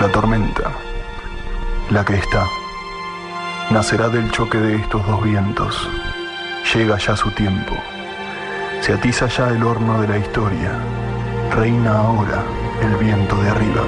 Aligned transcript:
La 0.00 0.08
tormenta, 0.08 0.72
la 1.90 2.02
que 2.06 2.14
está, 2.14 2.46
nacerá 3.70 4.08
del 4.08 4.30
choque 4.30 4.56
de 4.56 4.76
estos 4.76 5.06
dos 5.06 5.22
vientos. 5.22 5.90
Llega 6.72 6.96
ya 6.96 7.14
su 7.14 7.30
tiempo. 7.32 7.74
Se 8.80 8.94
atiza 8.94 9.26
ya 9.26 9.50
el 9.50 9.62
horno 9.62 10.00
de 10.00 10.08
la 10.08 10.16
historia. 10.16 10.72
Reina 11.54 11.98
ahora 11.98 12.42
el 12.80 12.96
viento 12.96 13.36
de 13.42 13.50
arriba. 13.50 13.82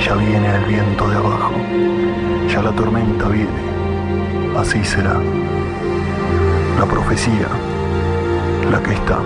Ya 0.00 0.14
viene 0.14 0.48
el 0.54 0.64
viento 0.66 1.08
de 1.08 1.16
abajo. 1.16 1.54
Ya 2.48 2.62
la 2.62 2.70
tormenta 2.70 3.26
viene. 3.26 4.56
Así 4.56 4.84
será. 4.84 5.16
La 6.78 6.86
profecía, 6.86 7.48
la 8.70 8.80
que 8.80 8.92
está. 8.92 9.18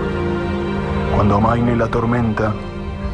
Cuando 1.13 1.35
amaine 1.35 1.75
la 1.75 1.87
tormenta, 1.87 2.53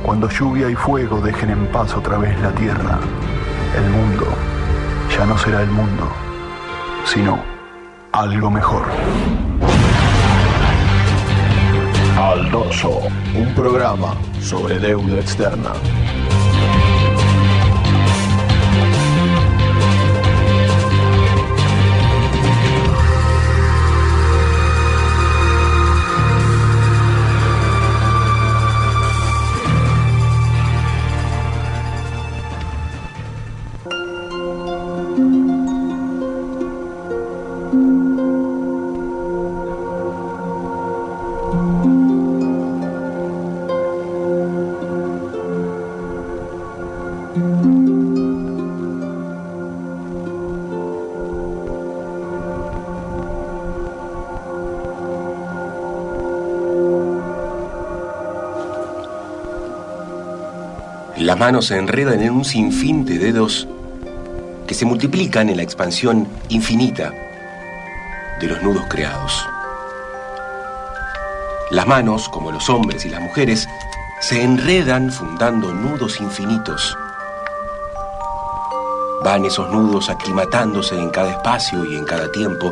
cuando 0.04 0.30
lluvia 0.30 0.70
y 0.70 0.76
fuego 0.76 1.20
dejen 1.22 1.50
en 1.50 1.68
paz 1.68 1.94
otra 1.96 2.18
vez 2.18 2.40
la 2.42 2.52
tierra, 2.52 3.00
el 3.76 3.90
mundo 3.90 4.26
ya 5.16 5.26
no 5.26 5.38
será 5.38 5.62
el 5.62 5.70
mundo, 5.70 6.08
sino 7.06 7.40
algo 8.12 8.52
mejor. 8.52 8.84
Aldoso, 12.18 13.02
un 13.36 13.54
programa 13.56 14.16
sobre 14.42 14.80
deuda 14.80 15.20
externa. 15.20 15.72
Las 61.28 61.38
manos 61.38 61.66
se 61.66 61.78
enredan 61.78 62.22
en 62.22 62.32
un 62.32 62.46
sinfín 62.46 63.04
de 63.04 63.20
dedos 63.20 63.68
que 64.66 64.74
se 64.74 64.86
multiplican 64.86 65.50
en 65.50 65.58
la 65.58 65.64
expansión 65.64 66.26
infinita 66.48 67.12
de 68.40 68.48
los 68.48 68.64
nudos 68.64 68.86
creados. 68.88 69.46
Las 71.70 71.86
manos, 71.86 72.30
como 72.30 72.50
los 72.50 72.70
hombres 72.70 73.06
y 73.06 73.10
las 73.10 73.20
mujeres, 73.20 73.68
se 74.22 74.42
enredan 74.42 75.12
fundando 75.12 75.74
nudos 75.74 76.22
infinitos. 76.22 76.98
Van 79.22 79.44
esos 79.44 79.70
nudos 79.70 80.10
aclimatándose 80.10 80.98
en 80.98 81.10
cada 81.10 81.32
espacio 81.32 81.84
y 81.84 81.98
en 81.98 82.06
cada 82.06 82.32
tiempo, 82.32 82.72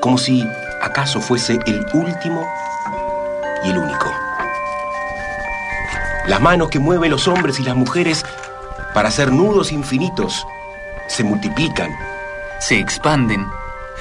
como 0.00 0.16
si 0.16 0.42
acaso 0.80 1.20
fuese 1.20 1.58
el 1.66 1.84
último 1.92 2.42
y 3.66 3.68
el 3.68 3.76
único. 3.76 4.21
Las 6.26 6.40
manos 6.40 6.70
que 6.70 6.78
mueven 6.78 7.10
los 7.10 7.26
hombres 7.26 7.58
y 7.58 7.64
las 7.64 7.74
mujeres 7.74 8.24
para 8.94 9.08
hacer 9.08 9.32
nudos 9.32 9.72
infinitos 9.72 10.46
se 11.08 11.24
multiplican. 11.24 11.90
Se 12.60 12.78
expanden, 12.78 13.44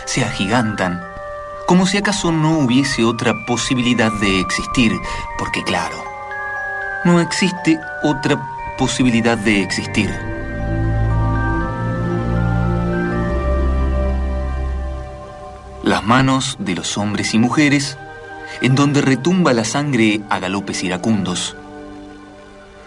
se 0.05 0.23
agigantan, 0.23 1.01
como 1.65 1.87
si 1.87 1.97
acaso 1.97 2.31
no 2.31 2.59
hubiese 2.59 3.03
otra 3.03 3.33
posibilidad 3.47 4.11
de 4.11 4.39
existir, 4.39 4.91
porque 5.39 5.63
claro, 5.63 5.95
no 7.05 7.19
existe 7.19 7.79
otra 8.03 8.39
posibilidad 8.77 9.37
de 9.37 9.63
existir. 9.63 10.09
Las 15.81 16.03
manos 16.03 16.57
de 16.59 16.75
los 16.75 16.97
hombres 16.99 17.33
y 17.33 17.39
mujeres, 17.39 17.97
en 18.61 18.75
donde 18.75 19.01
retumba 19.01 19.53
la 19.53 19.63
sangre 19.63 20.21
a 20.29 20.37
galopes 20.37 20.83
iracundos, 20.83 21.55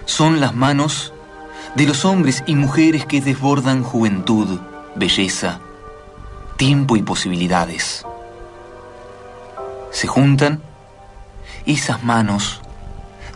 son 0.06 0.41
las 0.41 0.54
manos 0.54 1.12
de 1.75 1.87
los 1.87 2.04
hombres 2.04 2.44
y 2.47 2.54
mujeres 2.54 3.06
que 3.06 3.20
desbordan 3.20 3.82
juventud, 3.82 4.60
belleza, 4.94 5.60
tiempo 6.56 6.97
y 6.97 7.03
posibilidades. 7.03 8.04
Se 9.91 10.06
juntan 10.06 10.60
esas 11.66 12.03
manos 12.04 12.60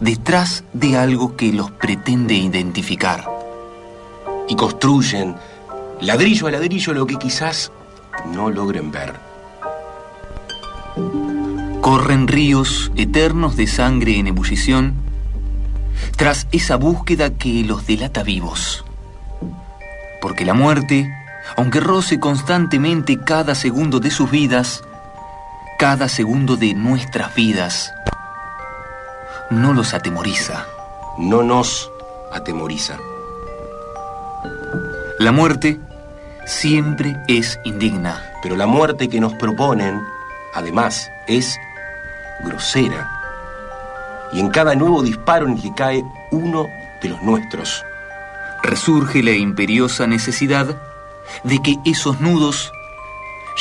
detrás 0.00 0.64
de 0.72 0.96
algo 0.96 1.36
que 1.36 1.52
los 1.52 1.70
pretende 1.70 2.34
identificar. 2.34 3.28
Y 4.48 4.56
construyen 4.56 5.36
ladrillo 6.00 6.46
a 6.46 6.50
ladrillo 6.50 6.92
lo 6.92 7.06
que 7.06 7.16
quizás 7.16 7.72
no 8.32 8.50
logren 8.50 8.90
ver. 8.90 9.14
Corren 11.80 12.28
ríos 12.28 12.92
eternos 12.96 13.56
de 13.56 13.66
sangre 13.66 14.18
en 14.18 14.26
ebullición 14.26 15.07
tras 16.16 16.47
esa 16.53 16.76
búsqueda 16.76 17.31
que 17.31 17.64
los 17.64 17.86
delata 17.86 18.22
vivos. 18.22 18.84
Porque 20.20 20.44
la 20.44 20.54
muerte, 20.54 21.10
aunque 21.56 21.81
roce 21.81 22.19
constantemente 22.19 23.19
cada 23.25 23.54
segundo 23.54 24.00
de 24.00 24.10
sus 24.10 24.31
vidas, 24.31 24.82
cada 25.78 26.09
segundo 26.09 26.56
de 26.56 26.75
nuestras 26.75 27.34
vidas, 27.34 27.92
no 29.50 29.72
los 29.72 29.94
atemoriza. 29.94 30.66
No 31.19 31.42
nos 31.42 31.91
atemoriza. 32.32 32.98
La 35.19 35.32
muerte 35.32 35.80
siempre 36.47 37.16
es 37.28 37.59
indigna. 37.65 38.22
Pero 38.42 38.56
la 38.56 38.66
muerte 38.66 39.09
que 39.09 39.20
nos 39.20 39.34
proponen, 39.34 40.00
además, 40.54 41.10
es 41.26 41.59
grosera. 42.44 43.17
Y 44.33 44.41
en 44.41 44.50
cada 44.50 44.75
nuevo 44.75 45.03
disparo 45.03 45.47
en 45.47 45.53
el 45.53 45.62
que 45.62 45.75
cae 45.75 46.05
uno 46.31 46.66
de 47.03 47.09
los 47.09 47.22
nuestros, 47.22 47.84
resurge 48.62 49.22
la 49.22 49.33
imperiosa 49.33 50.06
necesidad 50.06 50.77
de 51.44 51.62
que 51.62 51.77
esos 51.84 52.21
nudos, 52.21 52.72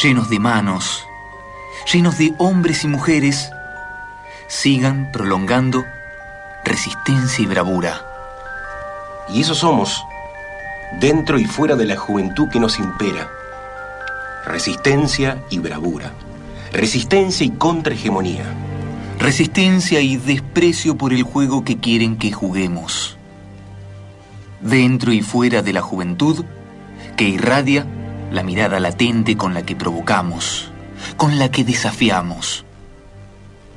llenos 0.02 0.30
de 0.30 0.40
manos, 0.40 1.06
llenos 1.92 2.18
de 2.18 2.34
hombres 2.38 2.84
y 2.84 2.88
mujeres, 2.88 3.50
sigan 4.48 5.12
prolongando 5.12 5.84
resistencia 6.64 7.44
y 7.44 7.48
bravura. 7.48 8.02
Y 9.30 9.42
eso 9.42 9.56
somos, 9.56 10.04
dentro 11.00 11.38
y 11.40 11.46
fuera 11.46 11.76
de 11.76 11.86
la 11.86 11.98
juventud 11.98 12.50
que 12.50 12.60
nos 12.60 12.80
impera. 12.80 13.30
Resistencia 14.46 15.38
y 15.50 15.60
bravura. 15.60 16.12
Resistencia 16.72 17.46
y 17.46 17.52
contrahegemonía. 17.52 18.46
Resistencia 19.20 20.00
y 20.00 20.16
desprecio 20.16 20.96
por 20.96 21.12
el 21.12 21.24
juego 21.24 21.64
que 21.64 21.78
quieren 21.78 22.18
que 22.18 22.32
juguemos. 22.32 23.18
Dentro 24.62 25.12
y 25.12 25.22
fuera 25.22 25.64
de 25.64 25.74
la 25.74 25.82
juventud 25.82 26.46
que 27.16 27.28
irradia 27.28 27.86
la 28.32 28.44
mirada 28.44 28.80
latente 28.80 29.36
con 29.36 29.56
la 29.56 29.64
que 29.64 29.76
provocamos, 29.76 30.72
con 31.18 31.40
la 31.40 31.50
que 31.50 31.64
desafiamos, 31.64 32.64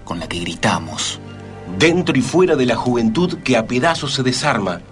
con 0.05 0.19
la 0.19 0.29
que 0.29 0.41
gritamos. 0.41 1.21
Dentro 1.79 2.19
y 2.19 2.23
fuera 2.23 2.55
de 2.55 2.67
la 2.67 2.77
juventud 2.77 3.39
que 3.39 3.57
a 3.57 3.67
pedazos 3.67 4.13
se 4.13 4.23
desarma 4.23 4.83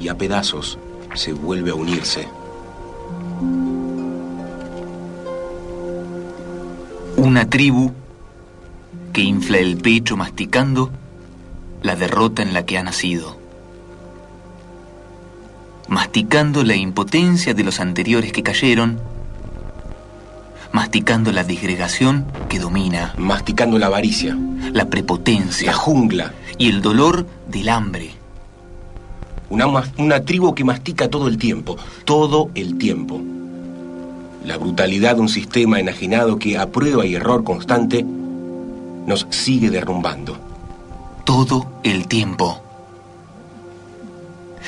y 0.00 0.08
a 0.08 0.16
pedazos 0.16 0.78
se 1.14 1.34
vuelve 1.34 1.70
a 1.70 1.74
unirse. 1.74 2.26
Una 7.16 7.48
tribu 7.50 7.92
que 9.12 9.22
infla 9.22 9.58
el 9.58 9.76
pecho 9.76 10.16
masticando 10.16 10.90
la 11.82 11.96
derrota 11.96 12.42
en 12.42 12.52
la 12.52 12.64
que 12.64 12.78
ha 12.78 12.82
nacido. 12.82 13.38
Masticando 15.88 16.62
la 16.62 16.76
impotencia 16.76 17.54
de 17.54 17.64
los 17.64 17.80
anteriores 17.80 18.32
que 18.32 18.42
cayeron. 18.42 19.00
Masticando 20.72 21.32
la 21.32 21.42
disgregación 21.42 22.26
que 22.48 22.60
domina. 22.60 23.14
Masticando 23.18 23.78
la 23.78 23.86
avaricia. 23.86 24.36
La 24.72 24.88
prepotencia. 24.88 25.66
La 25.66 25.76
jungla. 25.76 26.34
Y 26.58 26.68
el 26.68 26.80
dolor 26.82 27.26
del 27.48 27.70
hambre. 27.70 28.10
Una, 29.48 29.66
una 29.98 30.24
tribu 30.24 30.54
que 30.54 30.62
mastica 30.62 31.08
todo 31.08 31.26
el 31.26 31.38
tiempo. 31.38 31.76
Todo 32.04 32.50
el 32.54 32.78
tiempo. 32.78 33.20
La 34.44 34.58
brutalidad 34.58 35.16
de 35.16 35.22
un 35.22 35.28
sistema 35.28 35.80
enajenado 35.80 36.38
que 36.38 36.56
a 36.56 36.70
prueba 36.70 37.04
y 37.04 37.16
error 37.16 37.42
constante 37.42 38.06
nos 39.06 39.26
sigue 39.30 39.70
derrumbando. 39.70 40.36
Todo 41.24 41.66
el 41.82 42.06
tiempo. 42.08 42.60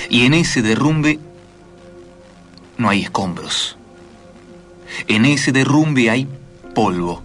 Y 0.09 0.27
en 0.27 0.35
ese 0.35 0.63
derrumbe 0.63 1.19
no 2.79 2.89
hay 2.89 3.03
escombros. 3.03 3.77
En 5.09 5.25
ese 5.25 5.53
derrumbe 5.53 6.11
hay 6.11 6.29
polvo. 6.75 7.23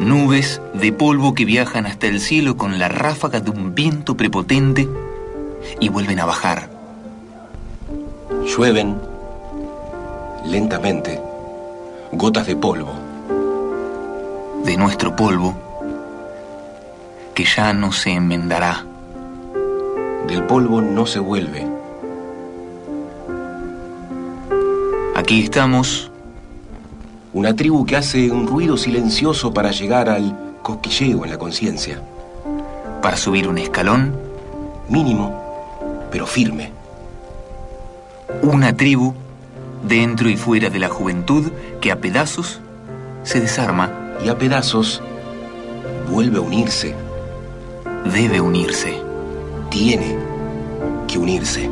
Nubes 0.00 0.60
de 0.74 0.92
polvo 0.92 1.34
que 1.34 1.44
viajan 1.44 1.86
hasta 1.86 2.06
el 2.06 2.20
cielo 2.20 2.56
con 2.56 2.78
la 2.78 2.88
ráfaga 2.88 3.40
de 3.40 3.50
un 3.50 3.74
viento 3.74 4.16
prepotente 4.16 4.88
y 5.80 5.88
vuelven 5.88 6.20
a 6.20 6.26
bajar. 6.26 6.70
Llueven 8.44 8.96
lentamente 10.44 11.20
gotas 12.12 12.46
de 12.46 12.56
polvo. 12.56 12.92
De 14.64 14.76
nuestro 14.76 15.16
polvo 15.16 15.65
que 17.36 17.44
ya 17.44 17.74
no 17.74 17.92
se 17.92 18.12
enmendará. 18.12 18.86
Del 20.26 20.44
polvo 20.44 20.80
no 20.80 21.04
se 21.04 21.18
vuelve. 21.18 21.66
Aquí 25.14 25.42
estamos. 25.42 26.10
Una 27.34 27.54
tribu 27.54 27.84
que 27.84 27.96
hace 27.96 28.30
un 28.30 28.46
ruido 28.46 28.78
silencioso 28.78 29.52
para 29.52 29.70
llegar 29.70 30.08
al 30.08 30.34
cosquilleo 30.62 31.24
en 31.24 31.30
la 31.30 31.36
conciencia. 31.36 32.00
Para 33.02 33.18
subir 33.18 33.48
un 33.48 33.58
escalón. 33.58 34.16
Mínimo, 34.88 36.08
pero 36.10 36.26
firme. 36.26 36.72
Una 38.40 38.74
tribu 38.74 39.12
dentro 39.86 40.30
y 40.30 40.38
fuera 40.38 40.70
de 40.70 40.78
la 40.78 40.88
juventud 40.88 41.52
que 41.82 41.92
a 41.92 42.00
pedazos 42.00 42.60
se 43.24 43.42
desarma. 43.42 43.92
Y 44.24 44.30
a 44.30 44.38
pedazos 44.38 45.02
vuelve 46.10 46.38
a 46.38 46.40
unirse. 46.40 47.05
Debe 48.12 48.40
unirse. 48.40 48.94
Tiene 49.70 50.16
que 51.08 51.18
unirse. 51.18 51.68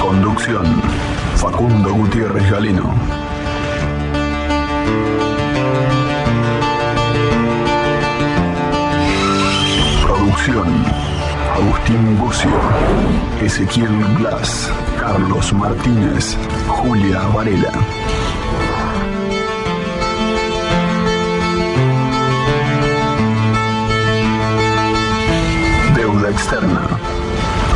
Conducción. 0.00 0.64
Facundo 1.36 1.92
Gutiérrez 1.92 2.50
Galino. 2.50 2.94
Producción. 10.06 10.84
Agustín 11.54 12.18
Bocio, 12.18 12.50
Ezequiel 13.42 13.92
Blas, 14.18 14.70
Carlos 14.98 15.52
Martínez, 15.52 16.36
Julia 16.66 17.20
Varela. 17.34 17.72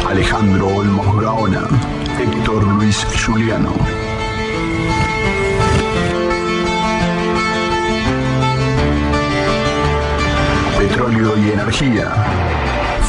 Alejandro 0.09 0.69
Olmos 0.69 1.21
Gaona, 1.21 1.67
Héctor 2.17 2.63
Luis 2.63 3.05
Juliano. 3.27 3.73
Petróleo 10.79 11.37
y 11.39 11.51
Energía, 11.51 12.13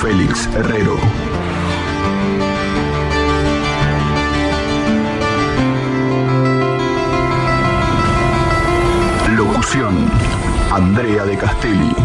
Félix 0.01 0.49
Herrero. 0.55 0.97
Locución, 9.35 10.09
Andrea 10.71 11.25
de 11.25 11.37
Castelli, 11.37 11.95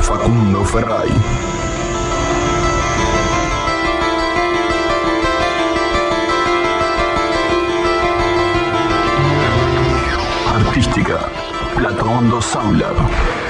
Facundo 0.00 0.64
Ferray. 0.64 1.53
Días. 10.92 13.43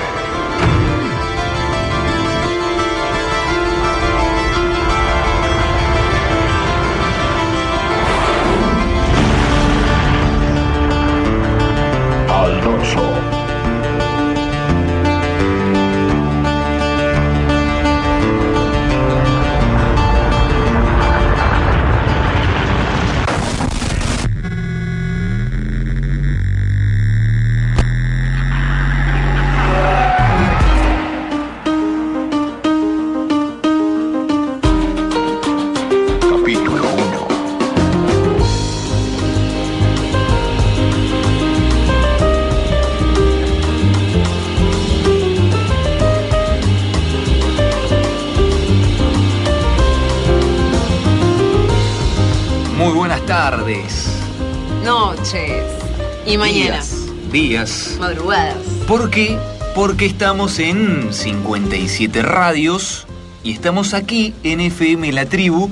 ¿Por 58.86 59.08
qué? 59.08 59.38
Porque 59.74 60.05
estamos 60.05 60.58
en 60.58 61.10
57 61.10 62.20
radios 62.20 63.06
y 63.43 63.53
estamos 63.53 63.94
aquí 63.94 64.34
en 64.43 64.60
FM 64.60 65.10
La 65.12 65.24
Tribu, 65.24 65.70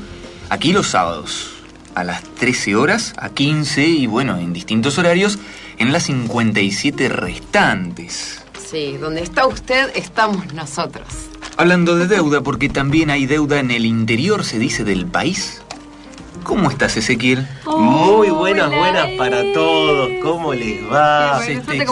aquí 0.49 0.73
los 0.73 0.88
sábados, 0.88 1.50
a 1.95 2.04
las 2.04 2.23
13 2.23 2.75
horas, 2.75 3.12
a 3.19 3.28
15 3.28 3.87
y 3.87 4.07
bueno, 4.07 4.38
en 4.38 4.54
distintos 4.54 4.97
horarios, 4.97 5.38
en 5.78 5.92
las 5.92 6.04
57 6.04 7.11
restantes. 7.11 8.42
Sí, 8.71 8.97
donde 8.97 9.23
está 9.23 9.47
usted, 9.47 9.90
estamos 9.95 10.54
nosotros. 10.54 11.07
Hablando 11.59 11.97
de 11.97 12.07
deuda, 12.09 12.40
porque 12.40 12.71
también 12.71 13.11
hay 13.11 13.26
deuda 13.26 13.61
en 13.61 13.71
el 13.71 13.85
interior, 13.85 14.42
se 14.42 14.59
dice, 14.59 14.85
del 14.85 15.07
país. 15.07 15.62
¿Cómo 16.43 16.71
estás, 16.71 16.97
Ezequiel? 16.97 17.47
Muy 17.67 18.31
buenas, 18.31 18.69
buenas 18.69 19.09
para 19.17 19.53
todos. 19.53 20.11
¿Cómo 20.23 20.55
les 20.55 20.83
va? 20.91 21.41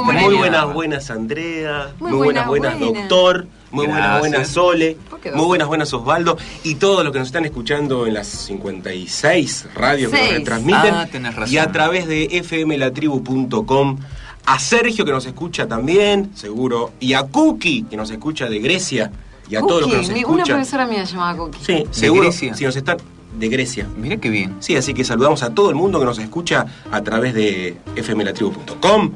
muy 0.03 0.37
buenas, 0.37 0.73
buenas, 0.73 1.11
Andrea. 1.11 1.93
Muy, 1.99 2.13
buenas, 2.13 2.47
buenas, 2.47 2.79
doctor. 2.79 3.47
Muy 3.71 3.87
buenas, 3.87 4.21
buenas, 4.21 4.49
Sole. 4.49 4.97
Muy 5.35 5.47
buenas, 5.47 5.69
buenas, 5.69 5.93
Osvaldo. 5.93 6.37
Y 6.65 6.77
todos 6.77 7.05
los 7.05 7.13
que 7.13 7.21
nos 7.21 7.29
están 7.29 7.45
escuchando 7.45 8.07
en 8.07 8.15
las 8.15 8.27
56 8.27 9.69
radios 9.75 10.11
que 10.11 10.19
nos 10.19 10.31
retransmiten. 10.31 10.95
Ah, 10.95 11.09
tenés 11.11 11.35
razón. 11.35 11.55
Y 11.55 11.59
a 11.59 11.71
través 11.71 12.09
de 12.09 12.43
fmlatribu.com 12.43 13.99
a 14.47 14.59
Sergio 14.59 15.05
que 15.05 15.13
nos 15.13 15.27
escucha 15.27 15.69
también, 15.69 16.31
seguro, 16.35 16.93
y 16.99 17.13
a 17.13 17.23
Cookie 17.25 17.85
que 17.85 17.97
nos 17.97 18.11
escucha 18.11 18.49
de 18.49 18.59
Grecia 18.59 19.13
y 19.49 19.55
a 19.55 19.61
todos 19.61 19.83
los 19.83 19.91
que 19.91 19.97
nos 19.99 20.09
escuchan. 20.09 20.35
Una 20.35 20.45
profesora 20.45 20.87
mía 20.87 21.05
llamaba 21.05 21.37
Cookie. 21.37 21.59
Sí, 21.65 21.87
seguro. 21.91 22.33
Si 22.33 22.51
nos 22.51 22.75
están 22.75 22.97
de 23.39 23.49
Grecia. 23.49 23.87
Mira 23.97 24.17
qué 24.19 24.29
bien. 24.31 24.57
Sí, 24.61 24.77
así 24.77 24.95
que 24.95 25.05
saludamos 25.05 25.43
a 25.43 25.55
todo 25.55 25.71
el 25.71 25.77
mundo 25.77 25.99
que 25.99 26.05
nos 26.05 26.19
escucha 26.19 26.67
a 26.91 27.01
través 27.03 27.35
de 27.35 27.77
fmlatribu.com. 27.97 29.11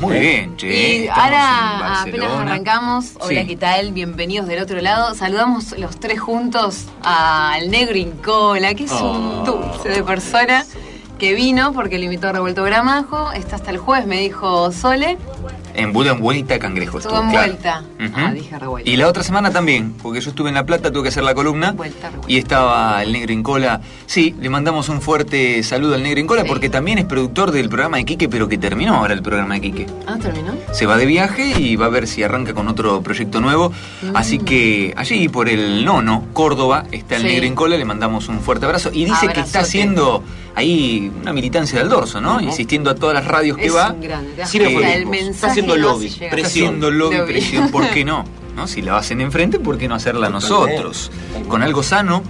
Muy 0.00 0.16
¿Eh? 0.16 0.20
bien, 0.20 0.56
che. 0.56 1.04
Y 1.04 1.08
ahora 1.08 2.02
apenas 2.02 2.30
arrancamos. 2.32 3.12
Hola, 3.20 3.42
Sí. 3.42 3.46
¿qué 3.46 3.56
tal? 3.56 3.92
Bienvenidos 3.92 4.48
del 4.48 4.60
otro 4.62 4.80
lado. 4.80 5.14
Saludamos 5.14 5.78
los 5.78 6.00
tres 6.00 6.20
juntos 6.20 6.86
al 7.02 7.70
negro 7.70 7.96
Incola, 7.96 8.74
que 8.74 8.84
es 8.84 8.92
Oh. 8.92 9.10
un 9.12 9.44
dulce 9.44 9.90
de 9.90 10.02
persona 10.02 10.64
que 11.18 11.34
vino 11.34 11.72
porque 11.72 11.98
lo 11.98 12.04
invitó 12.06 12.28
a 12.28 12.32
Revuelto 12.32 12.64
Gramajo. 12.64 13.30
Está 13.32 13.54
hasta 13.54 13.70
el 13.70 13.78
jueves, 13.78 14.06
me 14.08 14.18
dijo 14.20 14.72
Sole. 14.72 15.16
En 15.74 15.92
Buda 15.92 16.12
en 16.12 16.20
vuelta 16.20 16.58
cangrejo 16.58 16.98
Estuvo 16.98 17.14
estuvo, 17.14 17.24
en 17.26 17.30
claro. 17.30 17.52
vuelta. 17.52 17.82
Ujú. 18.04 18.12
Ah, 18.26 18.32
dije 18.32 18.58
revuelta. 18.58 18.88
Y 18.90 18.96
la 18.96 19.08
otra 19.08 19.22
semana 19.22 19.50
también, 19.50 19.92
porque 20.02 20.20
yo 20.20 20.30
estuve 20.30 20.48
en 20.48 20.54
La 20.54 20.64
Plata, 20.64 20.90
tuve 20.92 21.02
que 21.04 21.08
hacer 21.08 21.24
la 21.24 21.34
columna. 21.34 21.72
Vuelta, 21.72 22.10
revuelta. 22.10 22.32
Y 22.32 22.38
estaba 22.38 23.02
el 23.02 23.12
Negro 23.12 23.32
Incola. 23.32 23.80
Sí, 24.06 24.34
le 24.40 24.48
mandamos 24.50 24.88
un 24.88 25.00
fuerte 25.00 25.62
saludo 25.62 25.94
al 25.94 26.02
Negro 26.02 26.20
Incola 26.20 26.42
Sí. 26.42 26.48
porque 26.48 26.68
también 26.70 26.98
es 26.98 27.04
productor 27.06 27.50
del 27.50 27.68
programa 27.68 27.96
de 27.96 28.04
Quique, 28.04 28.28
pero 28.28 28.48
que 28.48 28.58
terminó 28.58 28.94
ahora 28.96 29.14
el 29.14 29.22
programa 29.22 29.54
de 29.54 29.60
Quique. 29.62 29.86
Ah, 30.06 30.16
¿terminó? 30.20 30.54
Se 30.72 30.86
va 30.86 30.96
de 30.96 31.06
viaje 31.06 31.58
y 31.60 31.76
va 31.76 31.86
a 31.86 31.90
ver 31.90 32.06
si 32.06 32.22
arranca 32.22 32.54
con 32.54 32.68
otro 32.68 33.02
proyecto 33.02 33.40
nuevo. 33.40 33.70
Mm. 34.02 34.16
Así 34.16 34.38
que 34.38 34.94
allí 34.96 35.28
por 35.28 35.48
el 35.48 35.84
nono, 35.84 36.24
Córdoba, 36.32 36.84
está 36.92 37.16
el 37.16 37.22
Sí. 37.22 37.28
Negro 37.28 37.46
Incola, 37.46 37.76
le 37.76 37.84
mandamos 37.84 38.28
un 38.28 38.40
fuerte 38.40 38.66
abrazo. 38.66 38.90
Y 38.92 39.04
dice 39.06 39.28
que 39.28 39.40
está 39.40 39.60
haciendo 39.60 40.22
ahí 40.54 41.10
una 41.20 41.32
militancia 41.32 41.80
del 41.80 41.88
dorso, 41.88 42.20
¿no? 42.20 42.40
Insistiendo 42.40 42.90
a 42.90 42.94
todas 42.94 43.14
las 43.14 43.26
radios 43.26 43.56
que 43.56 43.66
es 43.66 43.74
va. 43.74 43.90
un 43.92 44.00
grande. 44.00 44.34
cuenta, 44.72 44.94
el 44.94 45.06
mensaje 45.06 45.63
haciendo 45.72 45.76
lobby. 45.76 46.06
Está 46.06 46.30
Presión. 46.30 46.46
haciendo 46.68 46.90
lobby, 46.90 47.16
Lobby. 47.16 47.32
presión, 47.32 47.70
¿por 47.70 47.88
qué 47.90 48.04
no? 48.04 48.24
¿No? 48.56 48.68
Si 48.68 48.82
la 48.82 48.96
hacen 48.98 49.20
enfrente, 49.20 49.58
¿por 49.58 49.78
qué 49.78 49.88
no 49.88 49.94
hacerla 49.96 50.28
nosotros? 50.28 51.10
Con 51.48 51.62
algo 51.62 51.82
sano, 51.82 52.22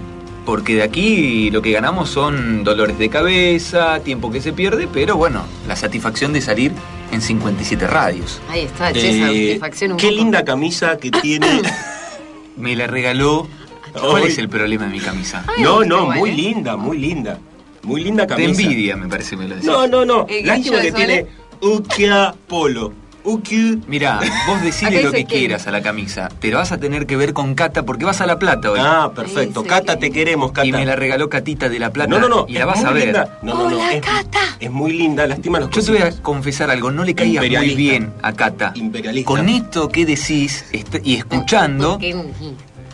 porque 0.45 0.75
de 0.75 0.83
aquí 0.83 1.49
lo 1.51 1.61
que 1.61 1.71
ganamos 1.71 2.09
son 2.09 2.63
dolores 2.63 2.97
de 2.97 3.09
cabeza, 3.09 3.99
tiempo 3.99 4.31
que 4.31 4.41
se 4.41 4.51
pierde, 4.53 4.87
pero 4.91 5.15
bueno, 5.17 5.43
la 5.67 5.75
satisfacción 5.75 6.33
de 6.33 6.41
salir 6.41 6.71
en 7.11 7.21
57 7.21 7.85
radios. 7.87 8.41
Ahí 8.49 8.61
está, 8.61 8.91
che, 8.91 8.99
esa 9.19 9.31
Eh, 9.31 9.45
satisfacción 9.47 9.91
un 9.91 9.97
qué 9.97 10.07
poco. 10.07 10.17
linda 10.19 10.43
camisa 10.43 10.97
que 10.97 11.11
tiene. 11.11 11.61
Me 12.57 12.75
la 12.75 12.87
regaló. 12.87 13.47
¿Cuál 13.93 14.23
es 14.23 14.37
el 14.39 14.49
problema 14.49 14.85
de 14.85 14.91
mi 14.91 14.99
camisa? 14.99 15.43
Ay, 15.55 15.63
no, 15.63 15.83
no, 15.85 16.07
muy 16.07 16.31
linda, 16.31 16.75
muy 16.75 16.97
linda. 16.97 17.39
Muy 17.83 18.03
linda 18.03 18.23
De 18.23 18.27
camisa. 18.29 18.61
envidia, 18.63 18.95
me 18.97 19.07
parece, 19.07 19.37
me 19.37 19.47
lo 19.47 19.55
decís. 19.55 19.69
No, 19.69 19.87
no, 19.87 20.03
no. 20.03 20.25
¿El 20.27 20.45
Lástima 20.47 20.77
que 20.81 20.83
de 20.87 20.91
tiene 20.91 21.25
Ukia 21.61 22.33
Polo. 22.47 22.91
Ukia. 23.25 23.77
Mirá, 23.87 24.19
vos 24.47 24.61
decile 24.61 25.01
lo 25.03 25.11
que 25.11 25.25
quieras 25.25 25.67
a 25.67 25.71
la 25.71 25.81
camisa, 25.81 26.29
pero 26.39 26.59
vas 26.59 26.71
a 26.71 26.77
tener 26.77 27.05
que 27.07 27.17
ver 27.17 27.33
con 27.33 27.55
Cata 27.55 27.83
porque 27.83 28.05
vas 28.05 28.21
a 28.21 28.25
La 28.25 28.37
Plata 28.39 28.71
hoy. 28.71 28.79
Ah, 28.81 29.11
perfecto. 29.15 29.61
Ahí 29.61 29.67
Cata, 29.67 29.97
te 29.97 30.11
queremos, 30.11 30.51
Cata. 30.51 30.65
y 30.67 30.71
me 30.71 30.85
la 30.85 30.95
regaló 30.95 31.29
Catita 31.29 31.67
de 31.67 31.79
La 31.79 31.91
Plata. 31.91 32.09
No, 32.09 32.19
no, 32.19 32.29
no. 32.29 32.45
Y 32.47 32.53
la 32.53 32.65
vas 32.65 32.83
a 32.83 32.91
ver. 32.91 33.05
linda. 33.05 33.39
No, 33.41 33.53
no, 33.55 33.69
no. 33.69 33.75
Hola, 33.77 33.93
es, 33.93 34.01
Cata. 34.01 34.39
Es 34.59 34.71
muy 34.71 34.93
linda, 34.93 35.25
lástima 35.27 35.59
los 35.59 35.69
Yo 35.71 35.83
te 35.83 35.91
voy 35.91 36.01
a 36.01 36.11
confesar 36.21 36.69
algo, 36.69 36.91
no 36.91 37.03
le 37.03 37.13
caías 37.15 37.43
muy 37.45 37.75
bien 37.75 38.13
a 38.21 38.33
Cata. 38.33 38.71
Imperialista. 38.75 39.27
Con 39.27 39.49
esto 39.49 39.89
que 39.89 40.05
decís 40.05 40.65
est- 40.71 40.95
y 41.03 41.15
escuchando, 41.15 41.99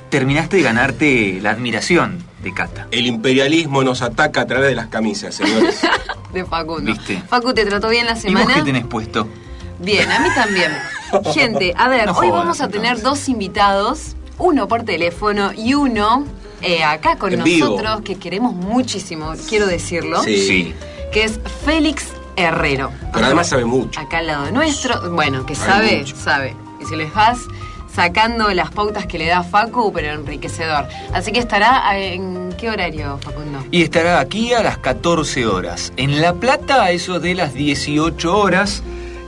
terminaste 0.09 0.57
de 0.57 0.63
ganarte 0.63 1.39
la 1.41 1.51
admiración 1.51 2.17
de 2.43 2.53
Cata. 2.53 2.88
El 2.91 3.05
imperialismo 3.05 3.83
nos 3.83 4.01
ataca 4.01 4.41
a 4.41 4.45
través 4.47 4.69
de 4.69 4.75
las 4.75 4.88
camisas, 4.88 5.35
señores. 5.35 5.81
De 6.33 6.45
Facundo. 6.45 6.89
¿Viste? 6.93 7.21
Facu, 7.27 7.53
¿te 7.53 7.65
trató 7.65 7.89
bien 7.89 8.05
la 8.05 8.13
¿Y 8.13 8.15
vos 8.15 8.21
semana? 8.21 8.53
qué 8.55 8.61
tenés 8.61 8.85
puesto? 8.85 9.27
Bien, 9.81 10.11
a 10.11 10.19
mí 10.19 10.29
también. 10.35 10.71
Gente, 11.33 11.73
a 11.77 11.88
ver, 11.89 12.05
No 12.07 12.13
hoy 12.13 12.29
vamos 12.29 12.61
a 12.61 12.67
tener 12.69 12.95
entonces. 12.97 13.03
dos 13.03 13.29
invitados, 13.29 14.15
uno 14.38 14.67
por 14.67 14.83
teléfono 14.83 15.51
y 15.53 15.73
uno 15.73 16.25
eh, 16.61 16.83
acá 16.83 17.15
con 17.17 17.33
En 17.33 17.43
vivo. 17.43 17.69
nosotros, 17.69 18.01
que 18.01 18.15
queremos 18.15 18.53
muchísimo, 18.53 19.33
quiero 19.50 19.65
decirlo, 19.67 20.21
Sí. 20.23 20.73
que 21.11 21.23
es 21.23 21.39
Félix 21.65 22.07
Herrero. 22.35 22.91
Pero 23.13 23.25
además 23.25 23.50
sabe 23.50 23.65
mucho. 23.65 24.00
Acá 24.00 24.19
al 24.19 24.27
lado 24.27 24.51
nuestro, 24.51 25.11
bueno, 25.11 25.45
que 25.45 25.55
Sabe 25.55 26.05
sabe. 26.15 26.55
Y 26.81 26.85
si 26.85 26.95
les 26.95 27.13
vas 27.13 27.39
sacando 27.93 28.50
las 28.53 28.71
pautas 28.71 29.05
que 29.05 29.17
le 29.17 29.25
da 29.27 29.43
Facu, 29.43 29.91
pero 29.91 30.13
enriquecedor. 30.13 30.88
Así 31.13 31.31
que 31.33 31.39
estará 31.39 31.97
eh, 31.97 32.13
en 32.13 32.53
qué 32.57 32.69
horario, 32.69 33.19
Facundo. 33.21 33.65
Y 33.71 33.81
estará 33.83 34.19
aquí 34.19 34.53
a 34.53 34.63
las 34.63 34.77
14 34.77 35.45
horas. 35.45 35.91
En 35.97 36.21
La 36.21 36.33
Plata, 36.35 36.83
a 36.83 36.91
eso 36.91 37.19
de 37.19 37.35
las 37.35 37.53
18 37.53 38.38
horas. 38.38 38.81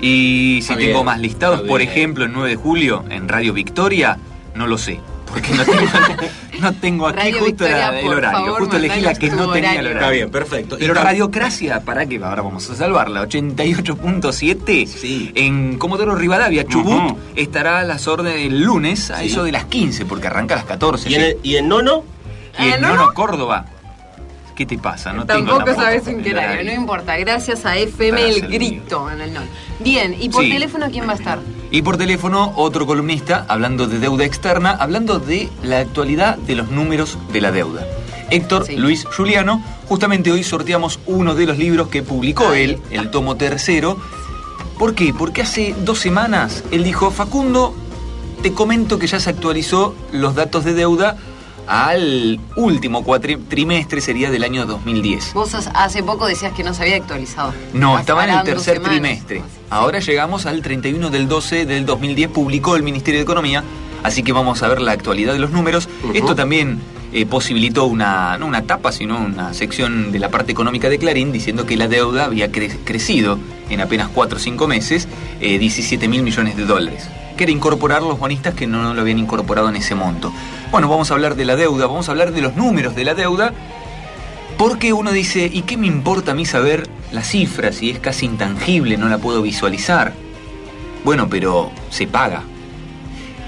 Y 0.03 0.59
si 0.61 0.73
Está 0.73 0.75
tengo 0.75 0.93
bien, 0.93 1.05
más 1.05 1.19
listados, 1.19 1.55
está 1.57 1.67
por 1.69 1.79
bien. 1.79 1.89
ejemplo, 1.91 2.25
el 2.25 2.33
9 2.33 2.49
de 2.49 2.55
julio 2.57 3.05
en 3.09 3.29
Radio 3.29 3.53
Victoria, 3.53 4.17
no 4.55 4.67
lo 4.67 4.77
sé. 4.77 4.99
Porque 5.25 5.51
no 5.53 5.63
tengo, 5.65 5.81
no 6.61 6.73
tengo 6.73 7.07
aquí 7.07 7.17
Radio 7.17 7.31
justo 7.39 7.45
Victoria, 7.45 7.77
la- 7.91 7.99
el 8.01 8.07
horario. 8.07 8.39
favor, 8.39 8.59
justo 8.59 8.75
elegí 8.77 9.01
la 9.01 9.13
que 9.15 9.29
no 9.31 9.51
tenía 9.51 9.71
el 9.71 9.77
horario. 9.87 9.91
Está 9.99 10.09
bien, 10.11 10.29
perfecto. 10.29 10.75
Pero 10.77 10.93
Radiocracia, 10.93 11.79
¿para 11.81 12.05
qué? 12.05 12.17
Ahora 12.23 12.41
vamos 12.43 12.69
a 12.69 12.75
salvarla. 12.75 13.21
88.7 13.23 14.85
Sí. 14.87 15.31
en 15.35 15.77
Comodoro 15.79 16.15
Rivadavia, 16.15 16.65
Chubut, 16.67 17.17
estará 17.35 17.79
a 17.79 17.83
las 17.83 18.07
órdenes 18.07 18.43
del 18.43 18.61
lunes, 18.61 19.09
a 19.09 19.19
Sí. 19.21 19.27
eso 19.27 19.43
de 19.43 19.51
las 19.53 19.65
15, 19.65 20.05
porque 20.05 20.27
arranca 20.27 20.53
a 20.55 20.57
las 20.57 20.65
14. 20.65 21.09
¿Y 21.09 21.15
en, 21.15 21.21
el, 21.21 21.37
y 21.43 21.55
en 21.55 21.67
Nono? 21.69 22.03
Y 22.59 22.67
en 22.69 22.81
¿no? 22.81 22.89
Nono, 22.89 23.13
Córdoba. 23.13 23.65
¿Qué 24.55 24.65
te 24.65 24.77
pasa? 24.77 25.11
No 25.13 25.25
tengo 25.25 25.57
Tampoco 25.57 25.75
sabes 25.75 26.03
qué 26.03 26.31
horario, 26.31 26.63
no 26.63 26.79
importa. 26.81 27.17
Gracias 27.17 27.65
a 27.65 27.75
FM 27.75 28.29
El 28.29 28.47
Grito 28.47 29.09
en 29.09 29.21
el 29.21 29.33
NON. 29.33 29.43
Bien, 29.79 30.15
¿y 30.19 30.29
por 30.29 30.43
Sí. 30.43 30.51
teléfono 30.51 30.87
quién 30.91 31.07
va 31.07 31.13
a 31.13 31.15
estar? 31.15 31.39
Y 31.71 31.81
por 31.81 31.97
teléfono, 31.97 32.53
otro 32.55 32.85
columnista 32.85 33.45
hablando 33.47 33.87
de 33.87 33.97
deuda 33.97 34.25
externa, 34.25 34.71
hablando 34.71 35.17
de 35.17 35.49
la 35.63 35.79
actualidad 35.79 36.37
de 36.37 36.55
los 36.55 36.69
números 36.69 37.17
de 37.31 37.41
la 37.41 37.51
deuda. 37.51 37.83
Héctor 38.29 38.65
Sí. 38.67 38.75
Luis 38.77 39.05
Juliano, 39.05 39.63
justamente 39.87 40.31
hoy 40.31 40.43
sorteamos 40.43 40.99
uno 41.07 41.33
de 41.33 41.45
los 41.47 41.57
libros 41.57 41.87
que 41.87 42.03
publicó 42.03 42.53
él, 42.53 42.79
el 42.91 43.09
tomo 43.09 43.35
tercero. 43.35 43.97
¿Por 44.77 44.93
qué? 44.95 45.13
Porque 45.13 45.41
hace 45.41 45.75
dos 45.79 45.99
semanas 45.99 46.63
él 46.71 46.83
dijo, 46.83 47.09
Facundo, 47.11 47.75
te 48.43 48.53
comento 48.53 48.99
que 48.99 49.07
ya 49.07 49.19
se 49.19 49.29
actualizó 49.29 49.95
los 50.11 50.35
datos 50.35 50.63
de 50.63 50.73
deuda 50.73 51.17
al 51.67 52.39
último 52.55 53.03
cuatri- 53.03 53.39
trimestre, 53.47 54.01
sería 54.01 54.29
del 54.31 54.43
año 54.43 54.65
2010. 54.65 55.33
Vos 55.33 55.53
hace 55.73 56.03
poco 56.03 56.25
decías 56.27 56.53
que 56.53 56.63
no 56.63 56.73
se 56.73 56.83
había 56.83 56.95
actualizado. 56.97 57.53
No, 57.73 57.97
estaba 57.99 58.25
en 58.25 58.31
el 58.31 58.43
tercer 58.43 58.75
semanas. 58.75 58.91
trimestre. 58.91 59.41
Ahora 59.69 59.99
llegamos 59.99 60.45
al 60.45 60.61
31 60.61 61.09
del 61.09 61.27
12 61.27 61.65
del 61.65 61.85
2010, 61.85 62.29
publicó 62.29 62.75
el 62.75 62.83
Ministerio 62.83 63.19
de 63.19 63.23
Economía, 63.23 63.63
así 64.03 64.23
que 64.23 64.31
vamos 64.33 64.61
a 64.63 64.67
ver 64.67 64.81
la 64.81 64.91
actualidad 64.91 65.33
de 65.33 65.39
los 65.39 65.51
números. 65.51 65.87
Esto 66.13 66.35
también 66.35 66.79
eh, 67.11 67.25
posibilitó 67.25 67.85
una, 67.85 68.37
no 68.37 68.45
una 68.47 68.63
tapa, 68.63 68.91
sino 68.91 69.17
una 69.17 69.53
sección 69.53 70.11
de 70.11 70.19
la 70.19 70.29
parte 70.29 70.51
económica 70.51 70.89
de 70.89 70.97
Clarín 70.99 71.31
diciendo 71.31 71.65
que 71.65 71.77
la 71.77 71.87
deuda 71.87 72.25
había 72.25 72.51
cre- 72.51 72.77
crecido 72.83 73.39
en 73.69 73.81
apenas 73.81 74.09
4 74.13 74.37
o 74.37 74.39
5 74.39 74.67
meses, 74.67 75.07
eh, 75.39 75.57
17 75.59 76.07
mil 76.07 76.21
millones 76.23 76.55
de 76.57 76.65
dólares. 76.65 77.07
Que 77.43 77.47
era 77.51 77.57
incorporar 77.57 78.01
los 78.03 78.17
bonistas 78.19 78.53
que 78.53 78.67
no 78.67 78.93
lo 78.93 79.01
habían 79.01 79.19
incorporado 79.19 79.67
en 79.67 79.75
ese 79.75 79.95
monto. 79.95 80.31
Bueno, 80.71 80.87
vamos 80.87 81.11
a 81.11 81.13
hablar 81.15 81.35
de 81.35 81.43
la 81.43 81.57
deuda, 81.57 81.87
vamos 81.87 82.07
a 82.07 82.11
hablar 82.13 82.31
de 82.31 82.39
los 82.39 82.55
números 82.55 82.95
de 82.95 83.03
la 83.03 83.15
deuda 83.15 83.53
porque 84.57 84.93
uno 84.93 85.11
dice, 85.11 85.49
¿y 85.51 85.63
qué 85.63 85.75
me 85.75 85.87
importa 85.87 86.31
a 86.31 86.35
mí 86.35 86.45
saber 86.45 86.87
la 87.11 87.21
cifra 87.21 87.73
si 87.73 87.89
es 87.89 87.99
casi 87.99 88.27
intangible, 88.27 88.95
no 88.95 89.09
la 89.09 89.17
puedo 89.17 89.41
visualizar? 89.41 90.13
Bueno, 91.03 91.27
pero 91.29 91.69
se 91.89 92.07
paga. 92.07 92.43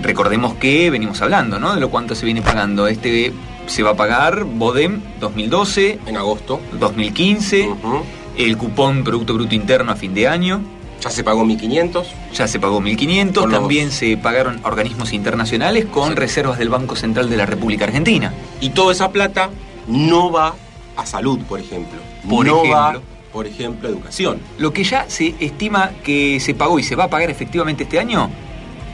Recordemos 0.02 0.56
que 0.56 0.90
venimos 0.90 1.22
hablando, 1.22 1.58
¿no? 1.58 1.74
De 1.74 1.80
lo 1.80 1.90
cuánto 1.90 2.16
se 2.16 2.26
viene 2.26 2.42
pagando. 2.42 2.88
Este 2.90 3.32
se 3.66 3.82
va 3.82 3.92
a 3.92 3.96
pagar 3.96 4.44
Bodem 4.44 5.00
2012, 5.22 6.00
En 6.06 6.18
agosto. 6.18 6.60
2015, 6.82 7.70
Ujú. 7.70 8.04
el 8.38 8.58
cupón 8.58 9.06
Producto 9.06 9.36
Bruto 9.36 9.56
Interno 9.56 9.94
a 9.94 9.96
fin 9.96 10.14
de 10.14 10.28
año, 10.28 10.60
Ya 11.06 11.12
se 11.12 11.24
pagó 11.24 11.46
1500. 11.46 12.08
ya 12.34 12.48
se 12.48 12.60
pagó 12.60 12.82
1.500, 12.82 13.44
Con 13.44 13.52
los- 13.52 13.60
también 13.60 13.92
se 13.92 14.18
pagaron 14.18 14.60
a 14.64 14.68
organismos 14.68 15.14
internacionales 15.14 15.86
con 15.86 16.10
Sí. 16.10 16.16
reservas 16.16 16.58
del 16.58 16.70
Banco 16.70 16.96
Central 16.96 17.30
de 17.30 17.38
la 17.38 17.46
República 17.46 17.86
Argentina. 17.86 18.34
Y 18.60 18.72
toda 18.72 18.92
esa 18.92 19.12
plata 19.12 19.52
no 19.88 20.32
va 20.32 20.56
a 20.98 21.06
salud, 21.06 21.40
por 21.48 21.60
ejemplo. 21.60 22.00
Por 22.28 22.48
no 22.48 22.68
va, 22.68 22.90
ejemplo. 22.90 23.02
por 23.32 23.46
ejemplo, 23.46 23.88
a 23.88 23.92
educación. 23.92 24.40
Lo 24.58 24.74
que 24.74 24.84
ya 24.84 25.06
se 25.08 25.36
estima 25.40 25.92
que 26.04 26.40
se 26.40 26.56
pagó 26.56 26.80
y 26.80 26.84
se 26.84 26.96
va 26.96 27.04
a 27.04 27.10
pagar 27.10 27.30
efectivamente 27.30 27.84
este 27.84 28.00
año, 28.00 28.30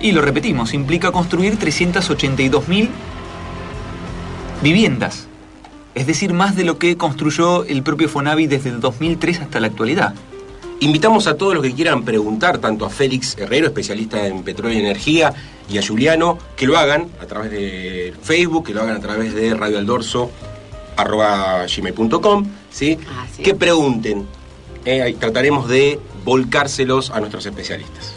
y 0.02 0.12
lo 0.12 0.22
repetimos, 0.22 0.74
implica 0.74 1.12
construir 1.12 1.58
382.000 1.58 2.90
viviendas. 4.62 5.28
Es 5.96 6.08
decir, 6.08 6.34
más 6.34 6.56
de 6.56 6.64
lo 6.64 6.78
que 6.78 6.98
construyó 6.98 7.66
el 7.66 7.84
propio 7.84 8.08
Fonavi 8.10 8.48
desde 8.48 8.70
el 8.70 8.80
2003 8.80 9.40
hasta 9.42 9.60
la 9.60 9.68
actualidad. 9.68 10.14
Invitamos 10.82 11.28
a 11.28 11.38
todos 11.38 11.54
los 11.54 11.62
que 11.62 11.76
quieran 11.76 12.04
preguntar, 12.04 12.58
tanto 12.58 12.86
a 12.88 12.90
Félix 12.90 13.38
Herrero, 13.38 13.68
especialista 13.68 14.26
en 14.26 14.42
petróleo 14.42 14.76
y 14.76 14.82
energía, 14.82 15.32
y 15.70 15.78
a 15.78 15.86
Juliano, 15.86 16.40
que 16.56 16.66
lo 16.66 16.76
hagan 16.76 17.08
a 17.22 17.28
través 17.28 17.52
de 17.52 18.16
Facebook, 18.24 18.66
que 18.66 18.74
lo 18.74 18.82
hagan 18.82 18.96
a 18.96 19.00
través 19.00 19.36
de 19.36 19.54
Radio 19.54 19.78
El 19.78 19.86
Dorso, 19.86 20.32
arroba 20.98 21.68
gmail.com, 21.68 22.46
¿sí? 22.72 22.98
Que 23.44 23.54
pregunten. 23.54 24.26
Eh, 24.84 25.16
trataremos 25.20 25.70
de 25.70 26.00
volcárselos 26.26 27.12
a 27.12 27.20
nuestros 27.20 27.46
especialistas. 27.46 28.14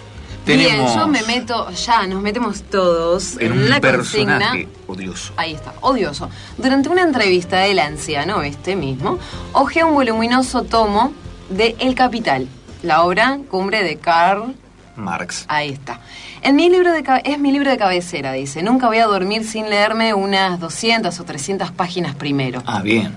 Bien, 0.46 0.60
Tenemos 0.60 0.94
yo 0.94 1.06
me 1.06 1.22
meto, 1.22 1.70
ya, 1.70 2.06
nos 2.06 2.22
metemos 2.22 2.62
todos 2.62 3.36
en 3.36 3.52
en, 3.52 3.52
un 3.52 3.68
la 3.68 3.78
personaje 3.82 4.68
consigna. 4.86 5.10
odioso. 5.10 5.34
Ahí 5.36 5.52
está, 5.52 5.74
odioso. 5.82 6.30
Durante 6.56 6.88
una 6.88 7.02
entrevista, 7.02 7.66
el 7.66 7.78
anciano, 7.78 8.42
este 8.42 8.74
mismo, 8.74 9.18
hojeó 9.52 9.86
un 9.88 9.94
voluminoso 9.94 10.62
tomo 10.62 11.12
de 11.56 11.76
El 11.78 11.94
Capital, 11.94 12.48
la 12.82 13.02
obra 13.04 13.38
cumbre 13.50 13.82
de 13.82 13.96
Karl 13.96 14.54
Marx. 14.96 15.44
Ahí 15.48 15.70
está. 15.70 16.00
En 16.42 16.56
mi 16.56 16.68
libro 16.68 16.92
de 16.92 17.02
es 17.24 17.38
mi 17.38 17.52
libro 17.52 17.70
de 17.70 17.76
cabecera, 17.76 18.32
dice. 18.32 18.62
Nunca 18.62 18.86
voy 18.86 18.98
a 18.98 19.06
dormir 19.06 19.44
sin 19.44 19.68
leerme 19.68 20.14
unas 20.14 20.60
200 20.60 21.18
o 21.18 21.24
300 21.24 21.72
páginas 21.72 22.14
primero. 22.14 22.62
Ah, 22.66 22.82
bien. 22.82 23.16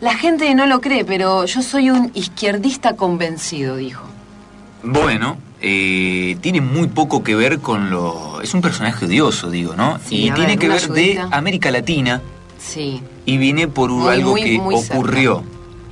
La 0.00 0.16
gente 0.16 0.52
no 0.54 0.66
lo 0.66 0.80
cree, 0.80 1.04
pero 1.04 1.44
yo 1.44 1.62
soy 1.62 1.90
un 1.90 2.10
izquierdista 2.14 2.94
convencido, 2.96 3.76
dijo. 3.76 4.04
Bueno, 4.82 5.36
eh, 5.60 6.36
tiene 6.40 6.60
muy 6.60 6.88
poco 6.88 7.22
que 7.22 7.34
ver 7.34 7.60
con 7.60 7.90
lo... 7.90 8.40
Es 8.42 8.52
un 8.54 8.60
personaje 8.60 9.06
odioso, 9.06 9.50
digo, 9.50 9.74
¿no? 9.76 9.98
Sí, 10.04 10.26
y 10.26 10.30
tiene 10.30 10.56
ver, 10.56 10.58
que 10.58 10.68
ver 10.68 10.88
de. 10.88 11.24
América 11.30 11.70
Latina 11.70 12.20
Sí, 12.58 13.02
y 13.26 13.36
viene 13.36 13.68
por 13.68 13.90
Muy, 13.90 14.12
algo 14.12 14.32
muy, 14.32 14.42
que 14.42 14.58
muy 14.58 14.78
cerca. 14.78 14.98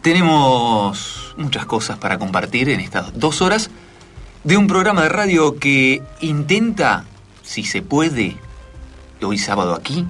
Tenemos 0.00 1.34
muchas 1.36 1.66
cosas 1.66 1.98
para 1.98 2.18
compartir 2.18 2.68
en 2.68 2.80
estas 2.80 3.18
dos 3.18 3.42
horas 3.42 3.70
de 4.44 4.56
un 4.56 4.66
programa 4.66 5.02
de 5.02 5.08
radio 5.08 5.58
que 5.58 6.02
intenta, 6.20 7.04
si 7.42 7.64
se 7.64 7.82
puede, 7.82 8.36
hoy 9.22 9.38
sábado 9.38 9.74
aquí, 9.74 10.04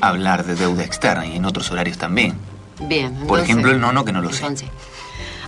hablar 0.00 0.44
de 0.44 0.54
deuda 0.56 0.84
externa 0.84 1.26
y 1.26 1.36
en 1.36 1.44
otros 1.44 1.70
horarios 1.70 1.98
también. 1.98 2.34
Bien. 2.80 3.12
Por 3.12 3.20
entonces- 3.22 3.44
ejemplo, 3.44 3.70
el 3.70 3.80
nono 3.80 4.04
que 4.04 4.12
no 4.12 4.20
lo 4.20 4.32
sé. 4.32 4.44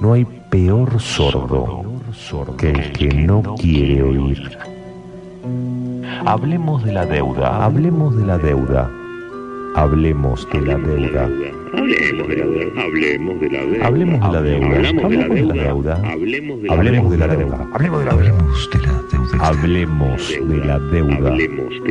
No 0.00 0.12
hay 0.12 0.24
peor 0.58 1.00
sordo 1.00 1.84
que 2.56 2.70
el 2.70 2.92
que 2.92 3.08
no 3.08 3.54
quiere 3.60 4.02
oír. 4.02 4.58
Hablemos 6.26 6.84
de 6.84 6.92
la 6.92 7.06
deuda, 7.06 7.64
hablemos 7.64 8.16
de 8.16 8.26
la 8.26 8.38
deuda, 8.38 8.90
hablemos 9.76 10.48
de 10.52 10.60
la 10.60 10.76
deuda. 10.78 11.28
Hablemos 11.74 12.28
de 12.28 12.36
la 12.36 12.42
deuda. 12.42 12.82
Hablemos 12.82 13.40
de 13.40 13.50
la 13.50 13.62
deuda. 13.62 13.86
Hablemos 13.86 14.20
de 14.20 14.32
la 14.32 14.42
deuda, 14.42 14.74
hablemos 15.12 15.38
de 15.38 15.46
la 15.46 15.54
deuda. 15.54 15.94
Hablemos 16.70 17.10
de 17.10 17.18
la 17.18 17.28
deuda. 17.28 17.68
hablemos 17.70 18.08
de 18.08 18.26
la 18.26 18.48
deuda. 18.48 19.38
Hablemos 19.40 20.48
de 20.48 20.66
la 20.66 20.78
deuda, 20.80 21.36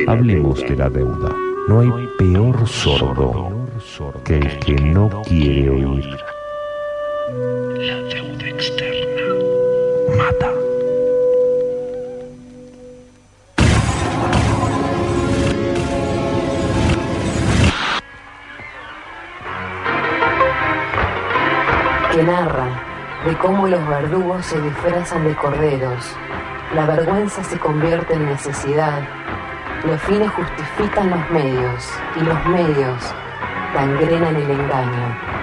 Hablemos 0.06 0.60
de 0.60 0.76
la 0.76 0.90
deuda. 0.90 1.30
No 1.68 1.80
hay 1.80 2.08
peor 2.18 2.68
sordo 2.68 3.50
que 4.24 4.36
el 4.36 4.58
que 4.58 4.74
no 4.74 5.08
quiere 5.26 5.70
oír. 5.70 6.27
Que 22.12 22.22
narra 22.24 22.66
de 23.24 23.36
cómo 23.38 23.68
los 23.68 23.86
verdugos 23.86 24.44
se 24.44 24.60
disfrazan 24.60 25.24
de 25.24 25.36
corderos, 25.36 26.16
la 26.74 26.86
vergüenza 26.86 27.44
se 27.44 27.58
convierte 27.58 28.14
en 28.14 28.26
necesidad, 28.26 29.02
los 29.84 30.00
fines 30.02 30.30
justifican 30.32 31.10
los 31.10 31.30
medios 31.30 31.88
y 32.16 32.20
los 32.24 32.46
medios 32.46 33.14
gangrenan 33.72 34.34
el 34.34 34.50
engaño. 34.50 35.37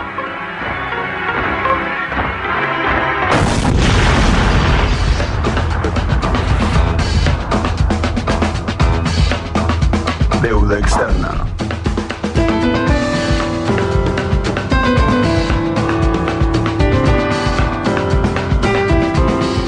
Deuda 10.46 10.78
externa. 10.78 11.48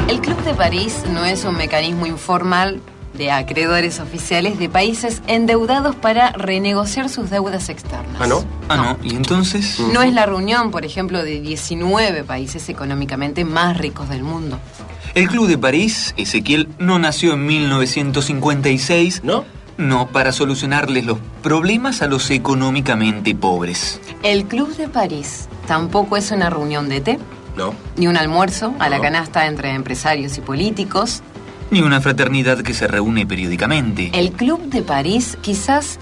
El 0.08 0.22
Club 0.22 0.40
de 0.44 0.54
París 0.54 1.04
no 1.12 1.26
es 1.26 1.46
un 1.46 1.58
mecanismo 1.58 2.06
informal 2.06 2.80
de 3.16 3.32
acreedores 3.32 4.00
oficiales 4.00 4.60
de 4.60 4.70
países 4.70 5.24
endeudados 5.26 5.96
para 5.96 6.30
renegociar 6.34 7.10
sus 7.10 7.32
deudas 7.32 7.70
externas. 7.70 8.22
Ah, 8.22 8.28
¿no? 8.28 8.46
Ah, 8.70 8.78
no. 8.78 8.98
¿Y 9.02 9.16
entonces? 9.16 9.80
No 9.80 10.04
es 10.04 10.14
la 10.14 10.28
reunión, 10.28 10.70
por 10.70 10.86
ejemplo, 10.86 11.24
de 11.24 11.42
19 11.42 12.24
países 12.24 12.70
económicamente 12.70 13.46
más 13.46 13.80
ricos 13.80 14.10
del 14.10 14.22
mundo. 14.22 14.60
El 15.16 15.28
Club 15.28 15.48
de 15.48 15.58
París, 15.58 16.14
Ezequiel, 16.18 16.70
no 16.78 17.00
nació 17.00 17.34
en 17.34 17.48
1956. 17.48 19.24
¿No? 19.24 19.57
No, 19.78 20.08
para 20.08 20.32
solucionarles 20.32 21.06
los 21.06 21.20
problemas 21.44 22.02
a 22.02 22.08
los 22.08 22.30
económicamente 22.32 23.36
pobres. 23.36 24.02
El 24.24 24.46
Club 24.46 24.76
de 24.76 24.88
París 24.88 25.48
tampoco 25.68 26.18
es 26.18 26.32
una 26.32 26.50
reunión 26.50 26.90
de 26.90 27.02
té, 27.02 27.20
No. 27.56 27.74
ni 27.96 28.08
un 28.08 28.18
almuerzo 28.18 28.74
a 28.80 28.90
la 28.90 29.00
canasta 29.00 29.46
entre 29.46 29.72
empresarios 29.74 30.38
y 30.38 30.42
políticos. 30.42 31.22
Ni 31.70 31.82
una 31.82 32.02
fraternidad 32.02 32.60
que 32.64 32.74
se 32.74 32.88
reúne 32.88 33.26
periódicamente. 33.28 34.10
El 34.14 34.32
Club 34.32 34.64
de 34.70 34.82
París 34.82 35.38
quizás 35.42 36.00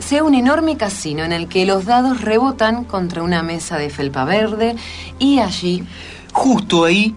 sea 0.00 0.24
un 0.24 0.34
enorme 0.34 0.76
casino 0.76 1.22
en 1.22 1.32
el 1.32 1.46
que 1.46 1.64
los 1.64 1.84
dados 1.84 2.22
rebotan 2.22 2.82
contra 2.84 3.22
una 3.22 3.42
mesa 3.44 3.78
de 3.78 3.88
felpa 3.90 4.24
verde 4.24 4.74
y 5.20 5.38
allí 5.38 5.84
Justo 6.32 6.84
ahí, 6.86 7.14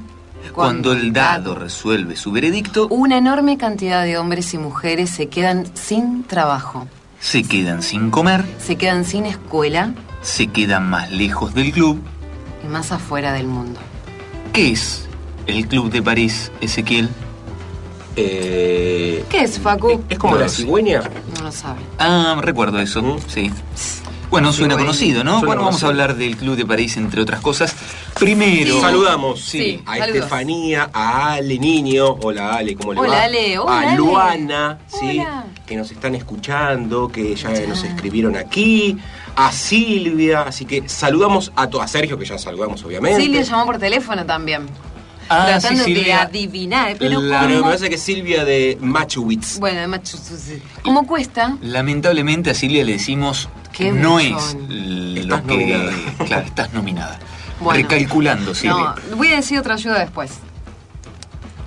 Cuando 0.53 0.91
el 0.93 1.11
dado 1.13 1.55
resuelve 1.55 2.15
su 2.15 2.31
veredicto, 2.31 2.87
una 2.89 3.17
enorme 3.17 3.57
cantidad 3.57 4.03
de 4.03 4.17
hombres 4.17 4.53
y 4.53 4.57
mujeres 4.57 5.09
se 5.09 5.27
quedan 5.27 5.65
sin 5.75 6.23
trabajo, 6.23 6.87
se 7.19 7.43
quedan 7.43 7.81
sin 7.83 8.09
comer, 8.11 8.45
se 8.59 8.75
quedan 8.77 9.03
sin 9.05 9.25
escuela 9.25 9.93
se 10.21 10.47
quedan 10.47 10.89
más 10.89 11.11
lejos 11.11 11.53
del 11.53 11.71
club. 11.71 12.01
y 12.63 12.67
más 12.67 12.91
afuera 12.91 13.31
del 13.33 13.45
mundo. 13.47 13.79
¿Qué 14.53 14.71
es 14.71 15.07
el 15.45 15.67
Club 15.67 15.91
de 15.91 16.01
París, 16.01 16.51
Ezequiel? 16.61 17.09
Eh, 18.15 19.23
¿Qué 19.29 19.41
es, 19.43 19.59
Facu? 19.59 20.03
¿Es 20.09 20.17
como 20.17 20.35
No 20.35 20.39
la 20.41 20.49
cigüeña? 20.49 21.01
No 21.37 21.43
lo 21.43 21.51
sabe. 21.51 21.79
Ah, 21.99 22.37
recuerdo 22.41 22.79
eso, 22.79 23.01
Mm. 23.01 23.17
sí. 23.27 23.51
Bueno, 24.29 24.51
suena 24.51 24.75
conocido, 24.77 25.23
¿no? 25.23 25.33
Suena 25.39 25.45
bueno, 25.47 25.63
vamos 25.65 25.83
a 25.83 25.87
hablar 25.87 26.15
del 26.15 26.35
Club 26.37 26.55
de 26.55 26.65
París, 26.65 26.97
entre 26.97 27.21
otras 27.21 27.39
cosas. 27.41 27.75
Primero, 28.19 28.79
Saludamos 28.79 29.41
Sí, 29.41 29.81
a 29.85 29.97
saludos. 29.97 30.15
Estefanía, 30.15 30.89
a 30.93 31.33
Ale 31.33 31.59
Niño. 31.59 32.13
Hola 32.21 32.55
Ale, 32.55 32.75
¿cómo 32.75 32.93
le 32.93 32.99
Hola, 33.01 33.11
va? 33.17 33.23
Ale, 33.23 33.59
hola, 33.59 33.71
a 33.73 33.79
Ale. 33.89 33.97
Luana, 33.97 34.77
sí, 34.87 35.19
Hola. 35.19 35.43
que 35.65 35.75
nos 35.75 35.91
están 35.91 36.15
escuchando, 36.15 37.09
que 37.09 37.35
ya 37.35 37.49
nos 37.67 37.83
escribieron 37.83 38.37
aquí. 38.37 38.97
A 39.35 39.51
Silvia, 39.51 40.43
así 40.43 40.63
que 40.63 40.87
saludamos 40.87 41.51
a 41.57 41.69
todos. 41.69 41.83
A 41.83 41.87
Sergio, 41.89 42.17
que 42.17 42.23
ya 42.25 42.37
saludamos, 42.37 42.81
obviamente. 42.85 43.21
Silvia 43.21 43.41
llamó 43.41 43.65
por 43.65 43.77
teléfono 43.79 44.25
también. 44.25 44.65
Ah, 45.27 45.45
tratando 45.59 45.83
sí, 45.83 45.91
de 45.93 45.99
Silvia. 45.99 46.21
adivinar. 46.21 46.95
Pero 46.97 47.19
La- 47.19 47.39
Pero 47.41 47.49
me 47.49 47.55
como... 47.57 47.65
parece 47.69 47.89
que 47.89 47.95
es 47.95 48.01
Silvia 48.01 48.45
de 48.45 48.77
Machowitz. 48.79 49.59
Bueno, 49.59 49.93
chu- 49.97 50.17
chu- 50.17 50.61
como 50.83 51.05
cuesta, 51.05 51.57
Lamentablemente 51.61 52.51
a 52.51 52.53
Silvia 52.53 52.85
le 52.85 52.93
decimos 52.93 53.49
Qué 53.73 53.91
no 53.91 54.19
es 54.19 54.31
Estás 54.37 54.55
lo 55.25 55.47
que. 55.47 55.53
nominada. 55.57 55.91
Claro, 56.25 56.45
estás 56.45 56.73
nominada. 56.73 57.19
Bueno. 57.59 57.81
Recalculando, 57.87 58.53
Silvia. 58.53 58.95
no, 59.09 59.15
voy 59.17 59.29
a 59.29 59.37
decir 59.37 59.57
otra 59.59 59.75
ayuda 59.75 59.99
después. 59.99 60.31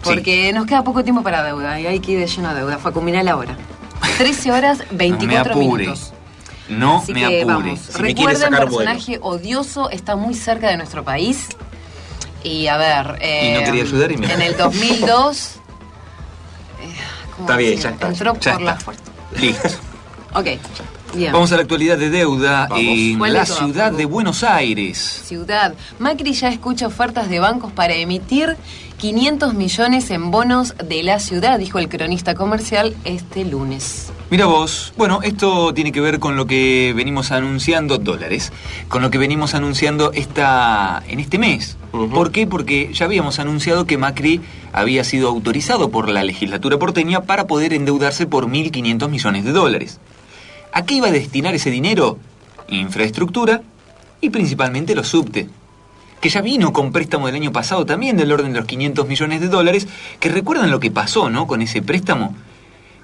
Porque 0.03 0.53
nos 0.53 0.67
queda 0.67 0.85
poco 0.85 1.03
tiempo 1.03 1.23
para 1.23 1.43
deuda 1.43 1.81
y 1.81 1.87
hay 1.87 2.01
que 2.01 2.13
ir 2.13 2.19
de 2.21 2.27
lleno 2.27 2.51
de 2.51 2.61
deuda. 2.61 2.79
Facu, 2.79 3.01
mirá 3.01 3.23
la 3.23 3.37
hora. 3.37 3.57
13 4.19 4.53
horas 4.53 4.83
24 4.91 5.55
no 5.55 5.59
me 5.61 5.65
apure. 5.67 5.83
minutos. 5.85 6.13
No 6.69 6.99
Así 6.99 7.13
me 7.15 7.21
que 7.21 7.41
apure. 7.43 7.45
vamos. 7.45 7.81
Si 7.81 8.03
me 8.03 8.15
quiere 8.15 8.33
Recuerden, 8.35 8.41
sacar 8.53 8.65
personaje 8.69 9.19
odioso 9.23 9.91
está 9.91 10.15
muy 10.17 10.35
cerca 10.35 10.69
de 10.69 10.77
nuestro 10.77 11.03
país. 11.05 11.49
Y 12.45 12.67
a 12.69 12.77
ver. 12.77 13.07
Y 13.07 13.11
no 13.11 13.61
eh, 13.61 13.63
quería 13.65 13.83
ayudar 13.83 14.13
y 14.13 14.17
me- 14.19 14.33
En 14.33 14.41
el 14.43 14.57
2002. 14.59 15.55
eh, 16.81 16.95
¿cómo 17.35 17.47
Está 17.49 17.57
bien, 17.57 17.71
decir? 17.71 17.85
ya 17.85 17.91
está, 17.91 18.09
Entró 18.09 18.35
ya 18.39 18.53
por 18.53 18.63
la 18.63 18.73
está. 18.73 18.85
fuerza. 18.85 19.03
Listo. 19.41 19.69
Ok. 20.35 20.47
Bien. 21.15 21.33
Vamos 21.33 21.51
a 21.53 21.57
la 21.57 21.63
actualidad 21.63 21.99
de 21.99 22.11
deuda 22.11 22.67
Vamos. 22.69 22.85
en 22.85 23.19
¿Cuál 23.19 23.33
la 23.33 23.45
toda, 23.45 23.59
ciudad 23.59 23.93
de 23.93 24.05
Buenos 24.05 24.43
Aires. 24.45 25.23
Ciudad. 25.25 25.75
Macri 25.99 26.33
ya 26.33 26.49
escucha 26.49 26.87
ofertas 26.87 27.29
de 27.29 27.41
bancos 27.41 27.73
para 27.73 27.95
emitir 27.95 28.57
500 28.99 29.55
millones 29.55 30.11
en 30.11 30.31
bonos 30.31 30.75
de 30.85 31.03
la 31.03 31.21
ciudad, 31.21 31.59
dijo 31.59 31.79
el 31.79 31.89
cronista 31.89 32.35
comercial 32.35 32.95
este 33.05 33.45
lunes. 33.45 34.11
Mira 34.31 34.45
vos, 34.47 34.93
bueno, 34.99 35.21
esto 35.23 35.73
tiene 35.73 35.93
que 35.93 36.01
ver 36.01 36.19
con 36.19 36.37
lo 36.37 36.47
que 36.47 36.93
venimos 36.95 37.31
anunciando, 37.33 37.97
dólares, 37.99 38.53
con 38.89 39.01
lo 39.01 39.11
que 39.11 39.17
venimos 39.17 39.55
anunciando 39.55 40.13
esta, 40.13 41.03
en 41.09 41.21
este 41.21 41.39
mes. 41.39 41.79
¿Por 41.93 42.31
qué? 42.31 42.47
Porque 42.47 42.91
ya 42.93 43.07
habíamos 43.07 43.39
anunciado 43.39 43.87
que 43.87 43.97
Macri 43.97 44.43
había 44.73 45.05
sido 45.05 45.29
autorizado 45.29 45.91
por 45.91 46.11
la 46.11 46.23
legislatura 46.25 46.79
porteña 46.79 47.23
para 47.23 47.47
poder 47.47 47.73
endeudarse 47.73 48.27
por 48.27 48.47
1.500 48.47 49.09
millones 49.09 49.45
de 49.45 49.53
dólares. 49.53 49.99
¿A 50.73 50.85
qué 50.85 50.95
iba 50.95 51.09
a 51.09 51.13
destinar 51.13 51.55
ese 51.55 51.71
dinero? 51.71 52.19
Infraestructura 52.69 53.63
y 54.21 54.31
principalmente 54.31 54.95
los 54.95 55.09
subte. 55.09 55.49
Que 56.21 56.29
ya 56.29 56.41
vino 56.41 56.73
con 56.73 56.93
préstamo 56.93 57.27
del 57.27 57.37
año 57.37 57.53
pasado 57.53 57.87
también 57.87 58.17
del 58.17 58.33
orden 58.33 58.53
de 58.53 58.59
los 58.59 58.67
500 58.67 59.07
millones 59.07 59.41
de 59.41 59.49
dólares, 59.49 59.87
que 60.19 60.29
recuerdan 60.29 60.71
lo 60.71 60.81
que 60.81 60.91
pasó, 60.91 61.31
¿no? 61.31 61.47
Con 61.47 61.63
ese 61.63 61.83
préstamo 61.83 62.35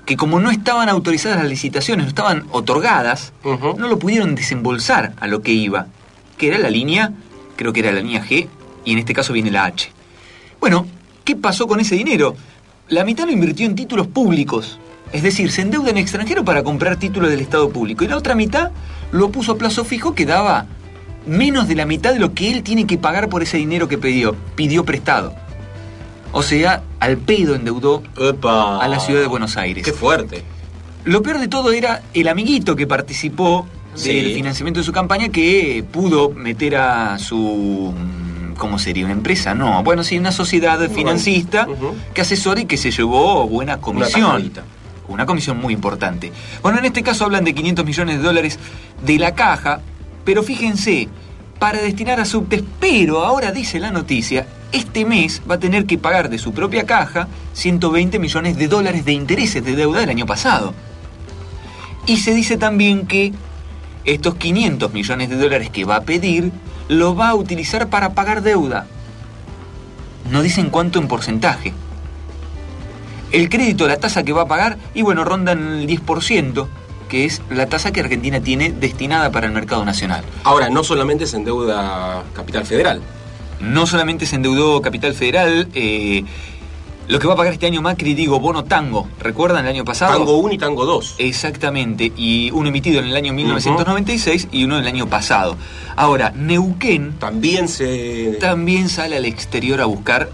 que 0.05 0.17
como 0.17 0.41
no 0.41 0.51
estaban 0.51 0.89
autorizadas 0.89 1.39
las 1.39 1.49
licitaciones, 1.49 2.05
no 2.05 2.09
estaban 2.09 2.45
otorgadas, 2.51 3.33
no 3.43 3.89
lo 3.89 3.99
pudieron 3.99 4.35
desembolsar 4.35 5.15
a 5.19 5.27
lo 5.27 5.43
que 5.43 5.53
iba, 5.53 5.87
que 6.37 6.49
era 6.49 6.59
la 6.59 6.71
línea, 6.71 7.13
creo 7.57 7.73
que 7.73 7.81
era 7.81 7.93
la 7.93 8.01
línea 8.01 8.23
G, 8.23 8.49
y 8.85 8.93
en 8.93 8.99
este 8.99 9.15
caso 9.15 9.33
viene 9.33 9.51
la 9.51 9.65
H. 9.65 9.91
Bueno, 10.61 10.87
¿qué 11.25 11.37
pasó 11.37 11.67
con 11.67 11.81
ese 11.81 11.95
dinero? 11.95 12.37
La 12.89 13.05
mitad 13.05 13.25
lo 13.25 13.33
invirtió 13.33 13.67
en 13.67 13.75
títulos 13.75 14.07
públicos, 14.07 14.79
es 15.15 15.23
decir, 15.23 15.51
se 15.53 15.63
endeuda 15.63 15.91
en 15.91 15.97
extranjero 15.97 16.45
para 16.45 16.63
comprar 16.65 16.97
títulos 16.97 17.31
del 17.31 17.41
Estado 17.41 17.71
público, 17.71 18.05
y 18.05 18.09
la 18.09 18.17
otra 18.17 18.35
mitad 18.35 18.73
lo 19.13 19.31
puso 19.31 19.53
a 19.53 19.57
plazo 19.57 19.85
fijo 19.85 20.15
que 20.15 20.27
daba 20.27 20.67
menos 21.27 21.69
de 21.69 21.77
la 21.77 21.87
mitad 21.87 22.13
de 22.13 22.19
lo 22.19 22.35
que 22.35 22.51
él 22.51 22.63
tiene 22.63 22.87
que 22.87 22.99
pagar 22.99 23.29
por 23.29 23.43
ese 23.43 23.57
dinero 23.57 23.89
que 23.89 23.97
pidió, 23.97 24.35
pidió 24.57 24.85
prestado. 24.85 25.33
O 26.33 26.43
sea, 26.43 26.83
al 26.99 27.17
pedo 27.17 27.55
endeudó 27.55 28.03
Epa. 28.19 28.79
a 28.85 28.89
la 28.89 28.99
ciudad 28.99 29.21
de 29.21 29.29
Buenos 29.29 29.57
Aires. 29.57 29.85
Qué 29.85 29.93
fuerte. 29.93 30.43
Lo 31.05 31.23
peor 31.23 31.39
de 31.39 31.47
todo 31.49 31.71
era 31.71 32.03
el 32.13 32.27
amiguito 32.29 32.75
que 32.77 32.87
participó 32.87 33.67
Sí. 33.95 34.09
del 34.13 34.35
financiamiento 34.35 34.81
de 34.81 34.85
su 34.85 34.91
campaña 34.93 35.29
que 35.29 35.85
pudo 35.93 36.31
meter 36.31 36.75
a 36.75 37.17
su... 37.21 37.95
mm, 37.97 38.55
¿Cómo 38.57 38.77
sería? 38.81 39.05
¿Una 39.05 39.15
empresa? 39.15 39.55
No. 39.55 39.85
Bueno, 39.85 40.03
sí, 40.03 40.19
una 40.19 40.33
sociedad 40.33 40.81
financista 40.91 41.69
que 42.13 42.21
asesora 42.21 42.61
y 42.63 42.65
que 42.67 42.77
se 42.77 42.91
llevó 42.91 43.47
buena 43.47 43.81
comisión. 43.81 44.23
tajadita. 44.23 44.65
Una 45.09 45.27
comisión 45.27 45.59
muy 45.59 45.75
importante. 45.75 46.33
Bueno, 46.63 46.79
en 46.79 46.87
este 46.87 47.03
caso 47.03 47.25
hablan 47.25 47.45
de 47.45 47.55
500 47.55 47.85
millones 47.85 48.17
de 48.19 48.23
dólares 48.23 48.59
de 49.05 49.19
la 49.19 49.35
caja, 49.35 49.81
pero 50.25 50.43
fíjense, 50.43 51.09
para 51.59 51.81
destinar 51.81 52.21
a 52.21 52.25
subtes, 52.25 52.63
pero 52.81 53.25
ahora 53.25 53.53
dice 53.53 53.79
la 53.79 53.91
noticia, 53.91 54.47
este 54.73 55.05
mes 55.05 55.43
va 55.49 55.57
a 55.57 55.61
tener 55.61 55.87
que 55.87 55.99
pagar 55.99 56.29
de 56.29 56.39
su 56.39 56.53
propia 56.53 56.85
caja 56.85 57.29
120 57.53 58.19
millones 58.19 58.57
de 58.57 58.69
dólares 58.69 59.05
de 59.05 59.13
intereses 59.13 59.65
de 59.65 59.77
deuda 59.77 60.01
del 60.01 60.11
año 60.11 60.27
pasado. 60.27 60.75
Y 62.07 62.19
se 62.19 62.35
dice 62.35 62.57
también 62.57 63.07
que 63.07 63.33
estos 64.05 64.35
500 64.35 64.93
millones 64.93 65.31
de 65.31 65.37
dólares 65.37 65.71
que 65.71 65.85
va 65.85 65.97
a 65.97 66.03
pedir 66.03 66.51
lo 66.89 67.15
va 67.15 67.31
a 67.31 67.35
utilizar 67.35 67.89
para 67.89 68.15
pagar 68.15 68.43
deuda. 68.43 68.87
No 70.31 70.43
dicen 70.43 70.71
cuánto 70.71 70.99
en 70.99 71.09
porcentaje. 71.09 71.73
El 73.35 73.49
crédito, 73.49 73.89
la 73.89 73.97
tasa 73.97 74.23
que 74.23 74.33
va 74.33 74.43
a 74.43 74.47
pagar, 74.47 74.79
y 74.95 75.03
bueno, 75.03 75.25
rondan 75.25 75.81
el 75.81 75.89
10%, 75.89 76.69
que 77.09 77.25
es 77.25 77.43
la 77.51 77.67
tasa 77.67 77.91
que 77.91 77.99
Argentina 77.99 78.39
tiene 78.39 78.71
destinada 78.71 79.33
para 79.33 79.49
el 79.49 79.53
mercado 79.53 79.85
nacional. 79.85 80.25
Ahora, 80.45 80.71
no 80.71 80.85
solamente 80.85 81.27
se 81.27 81.39
endeuda 81.39 82.23
Capital 82.33 82.65
Federal. 82.65 83.03
No 83.59 83.89
solamente 83.89 84.25
se 84.27 84.37
endeudó 84.37 84.81
Capital 84.81 85.15
Federal, 85.15 85.67
eh, 85.75 86.25
lo 87.09 87.19
que 87.19 87.27
va 87.27 87.35
a 87.35 87.37
pagar 87.37 87.55
este 87.55 87.67
año 87.67 87.83
Macri, 87.83 88.15
digo, 88.15 88.39
bono 88.39 88.63
tango. 88.63 89.09
¿Recuerdan 89.19 89.65
el 89.65 89.73
año 89.73 89.85
pasado? 89.85 90.17
Tango 90.17 90.37
1 90.39 90.55
y 90.55 90.59
Tango 90.59 90.87
2. 90.87 91.17
Exactamente, 91.19 92.13
y 92.17 92.53
uno 92.53 92.69
emitido 92.69 93.01
en 93.01 93.07
el 93.07 93.17
año 93.17 93.33
1996 93.33 94.47
y 94.53 94.63
uno 94.63 94.79
el 94.79 94.87
año 94.87 95.09
pasado. 95.09 95.57
Ahora, 95.97 96.31
Neuquén 96.37 97.15
También 97.19 97.67
se... 97.67 98.39
también 98.41 98.89
sale 98.89 99.17
al 99.17 99.25
exterior 99.25 99.81
a 99.81 99.87
buscar 99.87 100.31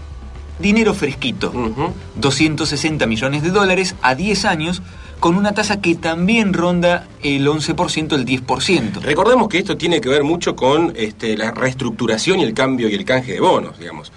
dinero 0.61 0.93
fresquito. 0.93 1.49
Ujú. 1.53 1.91
260 2.17 3.05
millones 3.07 3.43
de 3.43 3.49
dólares 3.49 3.95
a 4.01 4.15
10 4.15 4.45
años, 4.45 4.81
con 5.19 5.35
una 5.35 5.53
tasa 5.53 5.81
que 5.81 5.95
también 5.95 6.53
ronda 6.53 7.07
el 7.21 7.47
11%, 7.47 8.13
el 8.15 8.25
10%. 8.25 9.01
Recordemos 9.01 9.49
que 9.49 9.59
esto 9.59 9.77
tiene 9.77 10.01
que 10.01 10.09
ver 10.09 10.23
mucho 10.23 10.55
con 10.55 10.93
este, 10.95 11.37
la 11.37 11.51
reestructuración 11.51 12.39
y 12.39 12.43
el 12.43 12.53
cambio 12.53 12.89
y 12.89 12.95
el 12.95 13.05
canje 13.05 13.33
de 13.33 13.39
bonos, 13.39 13.77
digamos. 13.77 14.11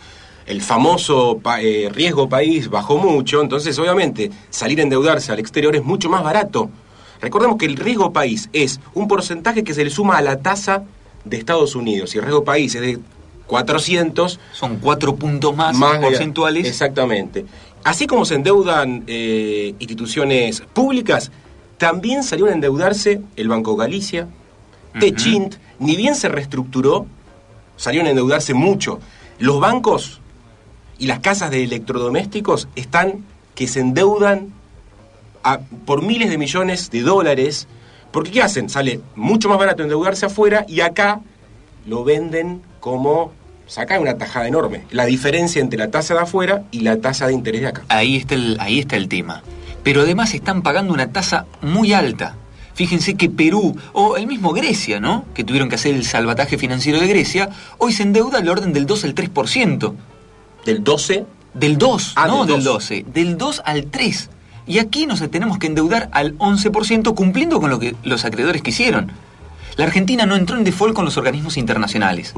El 0.46 0.61
famoso 0.62 1.38
pa- 1.42 1.61
eh, 1.62 1.88
riesgo 1.92 2.28
país 2.28 2.68
bajó 2.68 2.98
mucho, 2.98 3.40
entonces 3.40 3.78
obviamente 3.78 4.30
salir 4.50 4.80
a 4.80 4.83
endeudarse 4.83 5.33
al 5.33 5.38
exterior 5.38 5.74
es 5.76 5.85
mucho 5.85 6.09
más 6.11 6.22
barato. 6.22 6.70
Recordemos 7.20 7.57
que 7.59 7.64
el 7.66 7.76
riesgo 7.76 8.12
país 8.12 8.50
es 8.52 8.80
un 8.92 9.09
porcentaje 9.09 9.64
que 9.64 9.72
se 9.74 9.85
le 9.85 9.90
suma 9.90 10.18
a 10.18 10.22
la 10.22 10.40
tasa 10.40 10.85
de 11.24 11.38
Estados 11.38 11.74
Unidos. 11.74 12.14
Y 12.14 12.18
el 12.18 12.24
riesgo 12.24 12.44
país 12.44 12.74
es 12.74 12.80
de 12.83 12.98
400, 13.46 14.40
Son 14.52 14.76
cuatro 14.78 15.16
puntos 15.16 15.54
más, 15.57 15.76
porcentuales. 16.00 16.66
Exactamente. 16.66 17.44
Así 17.85 18.07
como 18.07 18.24
se 18.24 18.35
endeudan 18.37 19.04
eh, 19.07 19.74
instituciones 19.78 20.62
públicas, 20.72 21.30
también 21.76 22.22
salieron 22.22 22.52
a 22.52 22.54
endeudarse 22.54 23.20
el 23.37 23.48
Banco 23.48 23.76
Galicia, 23.76 24.28
Techint, 24.98 25.57
ni 25.78 25.96
bien 25.96 26.14
se 26.14 26.28
reestructuró, 26.28 27.07
salieron 27.76 28.07
a 28.07 28.11
endeudarse 28.11 28.54
mucho. 28.54 29.00
Los 29.38 29.61
bancos 29.61 30.20
y 30.98 31.07
las 31.09 31.18
casas 31.18 31.50
de 31.50 31.64
electrodomésticos 31.64 32.68
están 32.76 33.24
que 33.54 33.66
se 33.66 33.80
endeudan 33.80 34.52
a- 35.42 35.59
por 35.85 36.00
miles 36.02 36.30
de 36.30 36.38
millones 36.38 36.90
de 36.90 37.02
dólares. 37.02 37.66
Porque 38.12 38.30
¿qué 38.30 38.42
hacen? 38.42 38.70
Sale 38.70 39.00
mucho 39.16 39.48
más 39.48 39.59
barato 39.59 39.83
endeudarse 39.83 40.26
afuera 40.26 40.64
y 40.68 40.80
acá 40.80 41.20
lo 41.87 42.05
venden 42.05 42.62
como... 42.81 43.33
Sacan 43.66 44.03
una 44.03 44.18
tajada 44.18 44.47
enorme. 44.47 44.85
La 44.90 45.07
diferencia 45.07 45.62
entre 45.62 45.79
la 45.79 45.90
tasa 45.90 46.12
de 46.12 46.20
afuera 46.20 46.64
y 46.70 46.81
la 46.81 47.01
tasa 47.01 47.27
de 47.27 47.33
interés 47.33 47.62
de 47.62 47.68
acá. 47.68 47.83
Ahí 47.88 48.16
está, 48.16 48.35
el, 48.35 48.59
ahí 48.61 48.79
está 48.79 48.97
el 48.97 49.09
tema. 49.09 49.42
Pero 49.83 50.03
además 50.03 50.35
están 50.35 50.61
pagando 50.62 50.92
una 50.92 51.12
tasa 51.12 51.47
muy 51.62 51.94
alta. 51.94 52.37
Fíjense 52.75 53.14
que 53.14 53.31
Perú, 53.31 53.75
o 53.94 54.18
el 54.18 54.27
mismo 54.27 54.53
Grecia, 54.53 55.01
¿no? 55.01 55.25
Que 55.33 55.44
tuvieron 55.44 55.70
que 55.70 55.77
hacer 55.77 55.94
el 55.94 56.05
salvataje 56.05 56.59
financiero 56.59 57.01
de 57.01 57.07
Grecia, 57.07 57.49
hoy 57.79 57.92
se 57.92 58.03
endeuda 58.03 58.38
al 58.38 58.49
orden 58.51 58.75
del 58.75 58.85
2 58.85 59.05
al 59.05 59.14
3%. 59.14 59.94
Del 60.66 60.85
12 60.85 61.25
Del 61.55 61.79
2, 61.79 62.12
Ah, 62.16 62.27
no 62.27 62.44
del 62.44 62.57
del 62.57 62.64
2. 62.64 62.73
12, 62.75 63.07
del 63.14 63.38
2 63.38 63.62
al 63.64 63.87
3. 63.87 64.31
Y 64.66 64.79
aquí 64.79 65.07
nos 65.07 65.20
tenemos 65.31 65.59
que 65.59 65.68
endeudar 65.68 66.09
al 66.12 66.37
11% 66.38 67.14
cumpliendo 67.14 67.61
con 67.61 67.70
lo 67.70 67.79
que 67.79 67.94
los 68.03 68.25
acreedores 68.27 68.61
quisieron. 68.61 69.12
La 69.76 69.84
Argentina 69.84 70.24
no 70.26 70.37
entró 70.37 70.56
en 70.56 70.64
default 70.64 70.94
con 70.94 71.04
los 71.04 71.16
organismos 71.16 71.56
internacionales. 71.56 72.32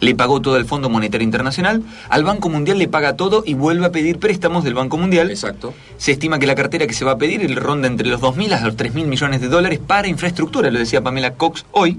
Le 0.00 0.14
pagó 0.14 0.40
todo 0.40 0.54
al 0.54 0.64
Fondo 0.64 0.88
Monetario 0.88 1.24
Internacional, 1.24 1.82
al 2.08 2.24
Banco 2.24 2.48
Mundial 2.48 2.78
le 2.78 2.88
paga 2.88 3.16
todo 3.16 3.42
y 3.46 3.52
vuelve 3.54 3.84
a 3.86 3.92
pedir 3.92 4.18
préstamos 4.18 4.64
del 4.64 4.74
Banco 4.74 4.96
Mundial. 4.96 5.30
Exacto. 5.30 5.74
Se 5.98 6.12
estima 6.12 6.38
que 6.38 6.46
la 6.46 6.54
cartera 6.54 6.86
que 6.86 6.94
se 6.94 7.04
va 7.04 7.12
a 7.12 7.18
pedir 7.18 7.54
ronda 7.56 7.86
entre 7.86 8.08
los 8.08 8.20
2.000 8.20 8.52
a 8.54 8.64
los 8.64 8.76
3.000 8.76 9.04
millones 9.06 9.40
de 9.42 9.48
dólares 9.48 9.78
para 9.86 10.08
infraestructura, 10.08 10.70
lo 10.70 10.78
decía 10.78 11.02
Pamela 11.02 11.34
Cox 11.34 11.64
hoy. 11.72 11.98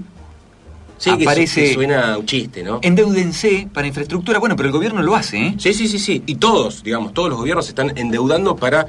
Sí, 0.98 1.10
Aparece- 1.10 1.54
que 1.68 1.74
suena 1.74 2.16
un 2.18 2.26
chiste, 2.26 2.62
¿no? 2.62 2.78
Endeudense 2.82 3.68
para 3.72 3.88
infraestructura, 3.88 4.38
bueno, 4.38 4.54
pero 4.54 4.68
el 4.68 4.72
gobierno 4.72 5.02
lo 5.02 5.16
hace, 5.16 5.46
¿eh? 5.46 5.54
Sí, 5.58 5.74
sí, 5.74 5.88
sí, 5.88 5.98
sí. 5.98 6.22
Y 6.26 6.36
todos, 6.36 6.84
digamos, 6.84 7.12
todos 7.12 7.28
los 7.28 7.38
gobiernos 7.38 7.64
se 7.64 7.72
están 7.72 7.96
endeudando 7.98 8.54
para, 8.54 8.86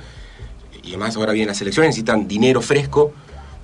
y 0.83 0.89
además 0.89 1.15
ahora 1.15 1.33
vienen 1.33 1.47
las 1.49 1.61
elecciones, 1.61 1.89
necesitan 1.89 2.27
dinero 2.27 2.61
fresco 2.61 3.13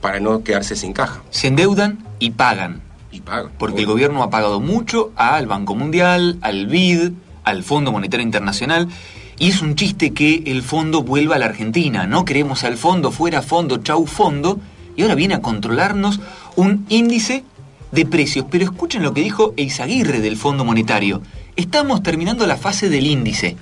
para 0.02 0.20
no 0.20 0.44
quedarse 0.44 0.76
sin 0.76 0.94
caja. 0.94 1.22
Se 1.30 1.48
endeudan 1.48 2.06
y 2.20 2.32
pagan. 2.32 2.82
Y 3.12 3.22
pagan. 3.22 3.52
Porque 3.58 3.82
el 3.82 3.86
gobierno 3.86 4.24
ha 4.24 4.30
pagado 4.30 4.60
mucho 4.60 5.12
al 5.16 5.48
Banco 5.48 5.76
Mundial, 5.76 6.38
al 6.42 6.68
BID, 6.68 7.12
al 7.44 7.64
Fondo 7.64 7.92
Monetario 7.92 8.26
Internacional 8.26 8.90
y 9.40 9.48
es 9.48 9.62
un 9.62 9.76
chiste 9.76 10.12
que 10.12 10.44
el 10.48 10.64
fondo 10.64 11.02
vuelva 11.02 11.38
a 11.38 11.40
la 11.40 11.46
Argentina. 11.46 12.06
No 12.06 12.26
queremos 12.26 12.66
al 12.66 12.76
fondo, 12.76 13.10
fuera 13.10 13.42
fondo, 13.42 13.78
chau 13.78 14.06
fondo. 14.06 14.60
Y 14.98 15.02
ahora 15.02 15.16
viene 15.16 15.36
a 15.36 15.42
controlarnos 15.42 16.20
un 16.58 16.86
índice 16.90 17.46
de 17.94 18.06
precios. 18.06 18.46
Pero 18.52 18.66
escuchen 18.66 19.02
lo 19.02 19.14
que 19.14 19.22
dijo 19.22 19.54
Eizaguirre 19.56 20.20
del 20.20 20.36
Fondo 20.36 20.66
Monetario. 20.66 21.22
Estamos 21.56 22.04
terminando 22.04 22.46
la 22.48 22.58
fase 22.58 22.90
del 22.90 23.08
índice. 23.08 23.56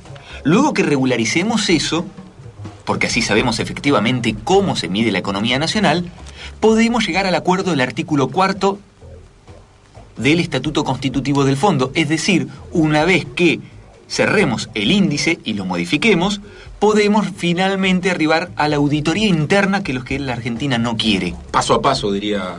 Luego 0.43 0.73
que 0.73 0.81
regularicemos 0.81 1.69
eso, 1.69 2.07
porque 2.87 3.07
así 3.07 3.21
sabemos 3.21 3.59
efectivamente 3.59 4.33
cómo 4.45 4.77
se 4.77 4.87
mide 4.87 5.11
la 5.11 5.19
economía 5.19 5.59
nacional, 5.59 6.09
podemos 6.61 7.05
llegar 7.05 7.27
al 7.27 7.35
acuerdo 7.35 7.71
del 7.71 7.81
artículo 7.81 8.29
cuarto 8.29 8.79
del 10.15 10.39
Estatuto 10.39 10.85
Constitutivo 10.85 11.43
del 11.43 11.57
Fondo. 11.57 11.91
Es 11.95 12.07
decir, 12.07 12.47
una 12.71 13.03
vez 13.03 13.25
que 13.25 13.59
cerremos 14.07 14.69
el 14.73 14.91
índice 14.91 15.37
y 15.43 15.53
lo 15.53 15.65
modifiquemos, 15.65 16.39
podemos 16.79 17.27
finalmente 17.35 18.09
arribar 18.09 18.51
a 18.55 18.69
la 18.69 18.77
auditoría 18.77 19.27
interna 19.27 19.83
que 19.83 19.91
los 19.91 20.05
que 20.05 20.17
la 20.17 20.31
Argentina 20.31 20.77
no 20.77 20.95
quiere. 20.95 21.35
Paso 21.51 21.73
a 21.73 21.81
paso, 21.81 22.09
diría 22.13 22.55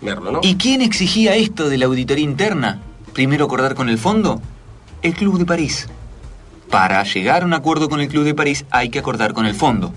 Merlo, 0.00 0.32
¿no? 0.32 0.40
¿Y 0.42 0.54
quién 0.54 0.80
exigía 0.80 1.36
esto 1.36 1.68
de 1.68 1.76
la 1.76 1.84
auditoría 1.84 2.24
interna? 2.24 2.80
Primero 3.12 3.44
acordar 3.44 3.74
con 3.74 3.90
el 3.90 3.98
fondo. 3.98 4.40
El 5.02 5.12
Club 5.12 5.38
de 5.38 5.44
París. 5.44 5.86
Para 6.70 7.02
llegar 7.04 7.42
a 7.42 7.46
un 7.46 7.54
acuerdo 7.54 7.88
con 7.88 8.00
el 8.00 8.08
Club 8.08 8.24
de 8.24 8.34
París 8.34 8.64
hay 8.70 8.88
que 8.88 8.98
acordar 8.98 9.32
con 9.32 9.46
el 9.46 9.54
fondo. 9.54 9.92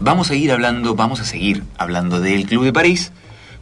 Vamos 0.00 0.30
a 0.30 0.34
ir 0.34 0.52
hablando, 0.52 0.94
vamos 0.94 1.20
a 1.20 1.24
seguir 1.24 1.62
hablando 1.78 2.20
del 2.20 2.46
Club 2.46 2.64
de 2.64 2.72
París, 2.72 3.12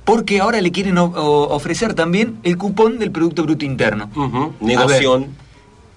porque 0.05 0.41
ahora 0.41 0.61
le 0.61 0.73
quieren 0.73 0.99
ofrecer 0.99 1.95
también 1.95 2.39
el 2.43 2.59
cupón 2.59 2.99
del 2.99 3.11
Producto 3.11 3.45
Bruto 3.45 3.65
Interno. 3.65 4.11
Ujú, 4.15 4.53
Negoción. 4.61 5.29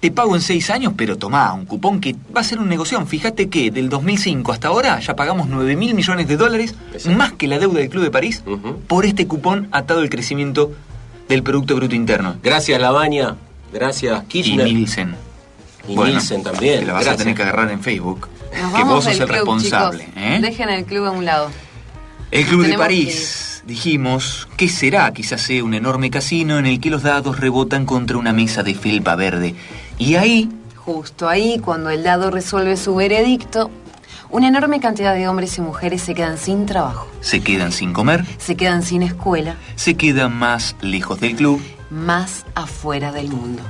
Te 0.00 0.12
pago 0.12 0.36
en 0.36 0.42
seis 0.42 0.70
años, 0.70 0.92
pero 0.96 1.18
tomá, 1.18 1.52
un 1.52 1.66
cupón 1.66 2.00
que 2.00 2.14
va 2.34 2.40
a 2.42 2.44
ser 2.44 2.60
un 2.60 2.68
negocio. 2.68 3.04
Fíjate 3.04 3.48
que 3.48 3.72
del 3.72 3.88
2005 3.88 4.52
hasta 4.52 4.68
ahora 4.68 5.00
ya 5.00 5.16
pagamos 5.16 5.48
9 5.48 5.74
mil 5.74 5.92
millones 5.94 6.28
de 6.28 6.36
dólares, 6.36 6.76
Exacto. 6.92 7.18
más 7.18 7.32
que 7.32 7.48
la 7.48 7.58
deuda 7.58 7.80
del 7.80 7.88
Club 7.88 8.04
de 8.04 8.10
París, 8.12 8.44
por 8.86 9.04
este 9.04 9.26
cupón 9.26 9.66
atado 9.72 9.98
al 10.00 10.08
crecimiento 10.08 10.70
del 11.28 11.42
Producto 11.42 11.74
Bruto 11.74 11.96
Interno. 11.96 12.36
Gracias, 12.44 12.80
Lavagna. 12.80 13.36
Gracias, 13.72 14.22
Y 14.24 14.26
Kirchner. 14.26 14.66
Nielsen. 14.66 15.14
Y 15.86 15.96
Nielsen 15.96 16.42
también. 16.42 16.80
Que 16.80 16.86
la 16.86 16.92
vas 16.94 17.04
Gracias. 17.04 17.14
a 17.14 17.18
tener 17.18 17.34
que 17.34 17.42
agarrar 17.42 17.70
en 17.70 17.80
Facebook. 17.82 18.28
Nos 18.60 18.74
que 18.74 18.84
vos 18.84 19.04
sos 19.04 19.12
el 19.14 19.18
club, 19.20 19.30
responsable. 19.30 20.04
chicos. 20.06 20.22
¿eh? 20.22 20.38
Dejen 20.40 20.68
el 20.70 20.84
club 20.84 21.04
a 21.06 21.10
un 21.10 21.24
lado. 21.24 21.50
El 22.30 22.44
Club 22.44 22.66
de 22.66 22.76
París, 22.76 23.62
dijimos, 23.66 24.48
¿qué 24.58 24.68
será? 24.68 25.10
Quizás 25.14 25.40
sea 25.40 25.64
un 25.64 25.72
enorme 25.72 26.10
casino 26.10 26.58
en 26.58 26.66
el 26.66 26.78
que 26.78 26.90
los 26.90 27.02
dados 27.02 27.40
rebotan 27.40 27.86
contra 27.86 28.18
una 28.18 28.34
mesa 28.34 28.62
de 28.62 28.74
felpa 28.74 29.16
verde. 29.16 29.54
Y 29.98 30.16
ahí, 30.16 30.50
Justo 30.74 31.28
ahí, 31.28 31.58
cuando 31.58 31.88
el 31.90 32.02
dado 32.02 32.30
resuelve 32.30 32.76
su 32.78 32.94
veredicto, 32.94 33.70
una 34.30 34.48
enorme 34.48 34.78
cantidad 34.80 35.14
de 35.14 35.26
hombres 35.28 35.56
y 35.58 35.60
mujeres 35.62 36.02
se 36.02 36.14
quedan 36.14 36.36
sin 36.38 36.66
trabajo, 36.66 37.06
se 37.20 37.40
quedan 37.40 37.72
sin 37.72 37.92
comer, 37.94 38.24
se 38.38 38.56
quedan 38.56 38.82
sin 38.82 39.02
escuela, 39.02 39.56
se 39.76 39.96
quedan 39.96 40.34
más 40.34 40.76
lejos 40.82 41.20
del 41.20 41.34
club. 41.36 41.62
Más 41.90 42.46
afuera 42.54 43.12
del 43.12 43.28
mundo. 43.28 43.62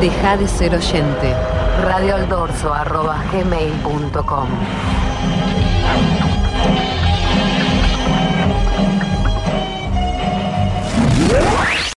Deja 0.00 0.36
de 0.36 0.48
ser 0.48 0.74
oyente. 0.74 1.32
radioaldorso.gmail.com 1.82 4.48